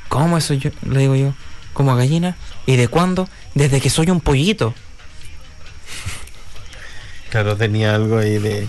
[0.07, 0.71] ¿Cómo eso yo?
[0.89, 1.33] Le digo yo.
[1.73, 2.35] ¿Como gallina?
[2.65, 3.29] ¿Y de cuándo?
[3.55, 4.73] Desde que soy un pollito.
[7.29, 8.67] Claro, tenía algo ahí de...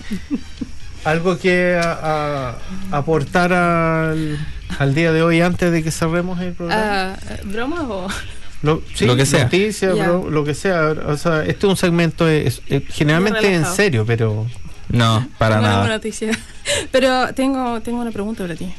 [1.04, 2.54] ¿Algo que a-
[2.92, 4.38] a- aportar al,
[4.78, 7.14] al día de hoy antes de que cerremos el programa?
[7.14, 8.08] Ah, ¿Bromas o...?
[8.62, 9.44] Lo, sí, Lo que sea.
[9.44, 10.94] Noticias, bro, lo que sea.
[11.08, 14.46] O sea, este es un segmento es- es- generalmente en serio, pero
[14.88, 15.88] No, para nada.
[15.88, 16.30] noticia.
[16.92, 18.72] Pero tengo, tengo una pregunta para ti.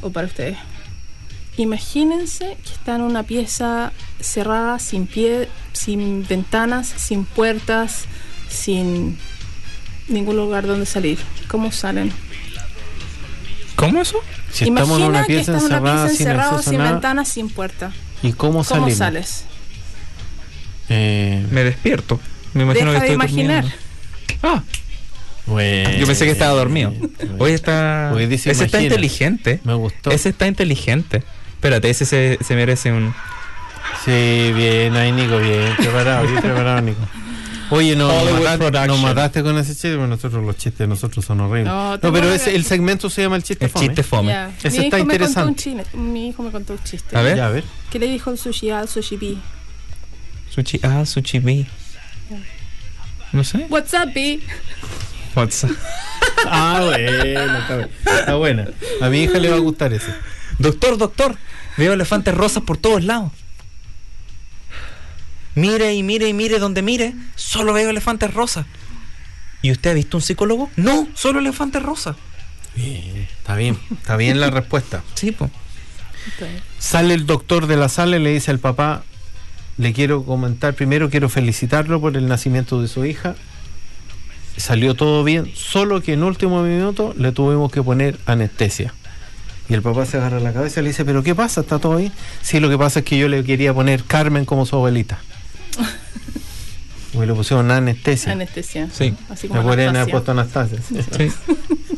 [0.00, 0.56] O para ustedes.
[1.58, 8.04] Imagínense que están en una pieza cerrada, sin pie, sin ventanas, sin puertas,
[8.48, 9.16] sin
[10.08, 11.18] ningún lugar donde salir.
[11.48, 12.12] ¿Cómo salen?
[13.76, 14.18] ¿Cómo eso?
[14.50, 16.92] si estamos en una que pieza estás en una encerrada, pieza sin encerrado, sin nada,
[16.92, 17.92] ventanas, sin puerta.
[18.22, 19.44] ¿y cómo ¿Cómo sales?
[20.88, 22.18] Eh, Me despierto.
[22.54, 23.62] Me imagino Deja que de estoy imaginar.
[23.64, 23.86] durmiendo.
[24.42, 24.62] Ah,
[25.46, 26.90] bueno, yo pensé que estaba dormido.
[26.92, 27.36] bueno.
[27.38, 28.14] Hoy está.
[28.14, 28.82] Dice ese está imagina.
[28.94, 29.60] inteligente.
[29.64, 30.10] Me gustó.
[30.10, 31.22] Ese está inteligente.
[31.54, 33.14] Espérate, ese se, se merece un.
[34.04, 37.00] Sí, bien, ahí Nico, bien preparado, bien preparado Nico.
[37.70, 41.40] Oye, nos mataste, nos mataste con ese chiste, porque nosotros los chistes de nosotros son
[41.40, 41.72] horribles.
[41.72, 43.86] No, pero a- ese, el segmento se llama el chiste El fome.
[43.86, 44.28] chiste fome.
[44.28, 44.50] Ya.
[44.62, 45.62] Ese Mi está interesante.
[45.62, 45.96] chiste.
[45.96, 47.16] Mi hijo me contó un chiste.
[47.16, 47.36] A ver.
[47.36, 47.64] Ya, a ver.
[47.90, 49.36] ¿Qué le dijo el sushi al sushi B?
[50.50, 50.80] Sushi.
[50.82, 51.66] Ah, Sushi B.
[53.32, 53.66] No sé.
[53.68, 54.40] What's up, B?
[55.34, 55.76] What's up?
[56.46, 57.90] Ah, bueno, está, bien.
[58.06, 58.68] Está buena.
[59.02, 60.14] A mi hija le va a gustar ese.
[60.58, 61.36] Doctor, doctor,
[61.76, 63.32] veo elefantes rosas por todos lados.
[65.56, 68.66] Mire y mire y mire donde mire, solo veo elefantes rosas.
[69.62, 70.70] ¿Y usted ha visto un psicólogo?
[70.76, 72.14] No, solo elefantes rosas.
[72.74, 75.02] Bien, está bien, está bien la respuesta.
[75.14, 75.50] Sí, pues.
[76.78, 79.04] Sale el doctor de la sala y le dice al papá,
[79.78, 83.34] le quiero comentar, primero quiero felicitarlo por el nacimiento de su hija.
[84.56, 88.92] Salió todo bien, solo que en último minuto le tuvimos que poner anestesia.
[89.68, 91.62] Y el papá se agarra la cabeza y le dice, pero ¿qué pasa?
[91.62, 92.12] ¿Está todo bien?
[92.42, 95.18] Sí, lo que pasa es que yo le quería poner Carmen como su abuelita.
[97.14, 98.32] Y le pusieron anestesia.
[98.32, 98.88] Anestesia.
[98.92, 99.14] Sí.
[99.30, 100.78] Así como Me podrían haber puesto Anastasia.
[100.86, 101.00] sí.
[101.16, 101.32] Sí,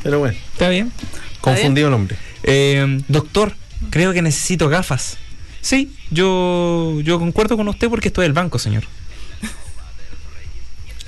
[0.03, 0.93] Pero bueno, está bien.
[1.41, 2.16] confundido el hombre.
[2.45, 3.53] Eh, doctor,
[3.91, 5.18] creo que necesito gafas.
[5.61, 8.85] Sí, yo, yo concuerdo con usted porque estoy del banco, señor.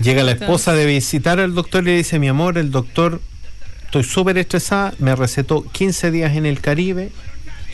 [0.00, 3.20] Llega la esposa de visitar al doctor y le dice, mi amor, el doctor,
[3.84, 7.12] estoy súper estresada, me recetó 15 días en el Caribe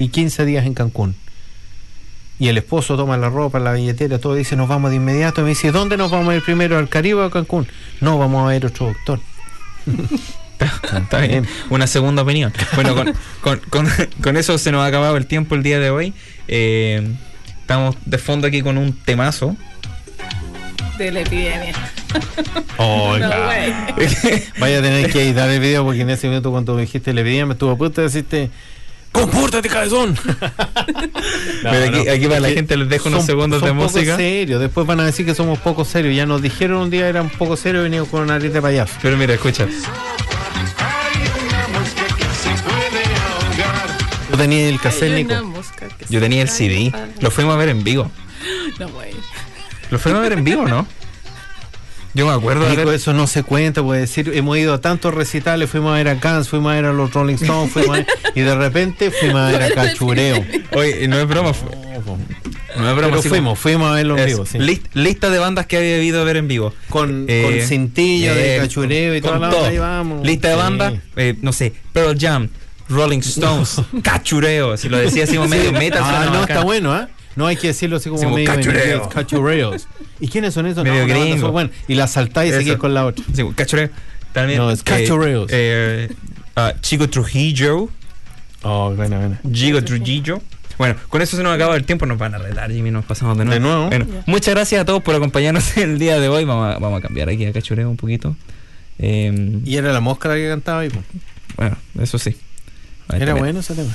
[0.00, 1.14] y 15 días en Cancún.
[2.38, 5.40] Y el esposo toma la ropa, la billetera, todo, y dice, nos vamos de inmediato.
[5.40, 7.66] Y me dice, ¿dónde nos vamos a ir primero, al Caribe o a Cancún?
[8.00, 9.20] No, vamos a ver otro doctor.
[10.58, 11.46] Está bien.
[11.70, 12.52] Una segunda opinión.
[12.74, 13.88] Bueno, con, con, con,
[14.22, 16.14] con eso se nos ha acabado el tiempo el día de hoy.
[16.48, 17.06] Eh,
[17.60, 19.56] estamos de fondo aquí con un temazo.
[20.98, 21.74] De la epidemia.
[22.78, 23.28] Oiga.
[23.28, 24.42] No, güey.
[24.58, 27.22] Vaya a tener que editar el video porque en ese momento cuando me dijiste le
[27.22, 28.50] pedía me estuvo a punto de decirte
[29.20, 30.16] ¡Compórtate, cabezón!
[31.62, 34.16] Pero aquí- aquí para la gente les dejo unos Son- segundos son de poco música.
[34.16, 34.60] serios.
[34.60, 36.14] Después van a decir que somos poco serios.
[36.14, 38.94] Ya nos dijeron un día eran poco serios y venimos con nariz de payaso.
[39.02, 39.66] Pero mira, escucha.
[44.30, 45.32] Yo tenía el cassette, Nico.
[45.34, 45.62] una
[46.08, 46.92] Yo tenía el CD.
[47.20, 48.10] Lo fuimos a ver en vivo.
[48.78, 49.12] No, güey.
[49.90, 50.86] Lo fuimos a ver en vivo, ¿no?
[52.16, 55.68] Yo me acuerdo de eso no se cuenta, puede decir, hemos ido a tantos recitales,
[55.68, 58.06] fuimos a ver a Guns, fuimos a ver a los Rolling Stones, fuimos a ver-
[58.34, 60.42] y de repente fuimos a ver a Cachureo.
[60.74, 61.52] Oye, no es broma.
[61.52, 63.08] fu- No es broma.
[63.08, 64.58] Pero así fuimos, fuimos a verlo en vivo, sí.
[64.58, 66.72] list- lista de bandas que había debido ver en vivo.
[66.88, 69.66] Con, Eh, con cintillo de eh, cachureo y con toda la todo.
[69.66, 70.26] ahí vamos.
[70.26, 70.60] Lista de Sí.
[70.60, 72.48] bandas, eh, no sé, Pearl Jam,
[72.88, 76.02] Rolling Stones, Cachureo, si lo decía así como medio metal.
[76.02, 77.08] Ah, no, está bueno, ¿ah?
[77.34, 78.82] No hay que decirlo así como Sí, como medio en cachureo.
[78.96, 79.88] inglés, cachureos.
[80.20, 80.84] ¿Y quiénes son esos?
[80.84, 81.52] Medio no, gringo.
[81.52, 81.70] buena.
[81.88, 83.24] Y la saltáis y seguís con la otra.
[83.34, 83.90] Sí, Cachureo.
[84.32, 85.48] También, No, es eh, Cachureos.
[85.52, 86.12] eh,
[86.56, 87.88] ah, Chico Trujillo,
[88.62, 89.40] Oh, buena, buena.
[89.52, 90.40] Chico Trujillo.
[90.78, 93.38] Bueno, con eso se nos acaba el tiempo, nos van a arreglar, Jimmy, nos pasamos
[93.38, 93.60] de nuevo.
[93.60, 93.86] De nuevo.
[93.88, 96.44] Bueno, muchas gracias a todos por acompañarnos el día de hoy.
[96.44, 98.36] Vamos a, vamos a cambiar aquí a Cachureo un poquito.
[98.98, 100.90] Eh, Y era la mosca la que cantaba ahí.
[101.56, 102.36] bueno, eso sí.
[103.08, 103.92] Ahí Era bueno ese tema.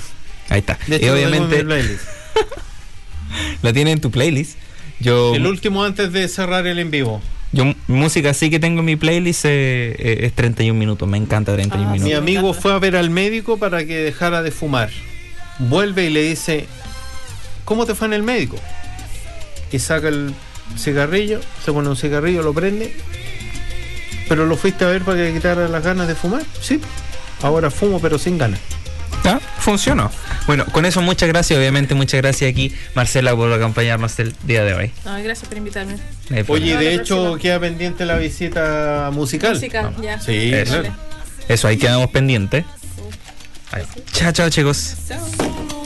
[0.49, 0.77] Ahí está.
[0.87, 2.03] De y hecho, lo tengo en obviamente mi playlist.
[3.61, 4.57] la tiene en tu playlist.
[5.01, 7.21] Yo, El último antes de cerrar el en vivo.
[7.51, 11.07] yo música sí que tengo en mi playlist eh, eh, es 31 minutos.
[11.07, 12.11] Me encanta 31 Ah, Mi minutos.
[12.11, 14.89] me amigo fue a ver al médico para que dejara de fumar.
[15.59, 16.65] Vuelve y le dice,
[17.65, 18.57] ¿cómo te fue en el médico?
[19.71, 20.33] Y saca el
[20.77, 22.93] cigarrillo, se pone un cigarrillo, lo prende.
[24.29, 26.43] ¿Pero lo fuiste a ver para que le quitara las ganas de fumar?
[26.61, 26.79] Sí.
[27.41, 28.59] Ahora fumo pero sin ganas.
[29.23, 30.09] Ah, Funcionó.
[30.47, 31.57] Bueno, con eso muchas gracias.
[31.59, 34.91] Obviamente muchas gracias aquí, Marcela, por acompañarnos el día de hoy.
[35.05, 35.93] No, gracias por invitarme.
[36.29, 36.79] No hay Oye, problema.
[36.79, 37.39] de hecho próxima.
[37.39, 39.53] queda pendiente la visita musical.
[39.53, 40.19] Música, ya.
[40.19, 40.73] Sí, Eso.
[40.81, 40.95] claro.
[41.47, 42.65] Eso ahí quedamos pendientes.
[43.71, 43.83] Ahí.
[44.13, 44.95] Chao, chao, chicos.
[45.07, 45.80] Chao.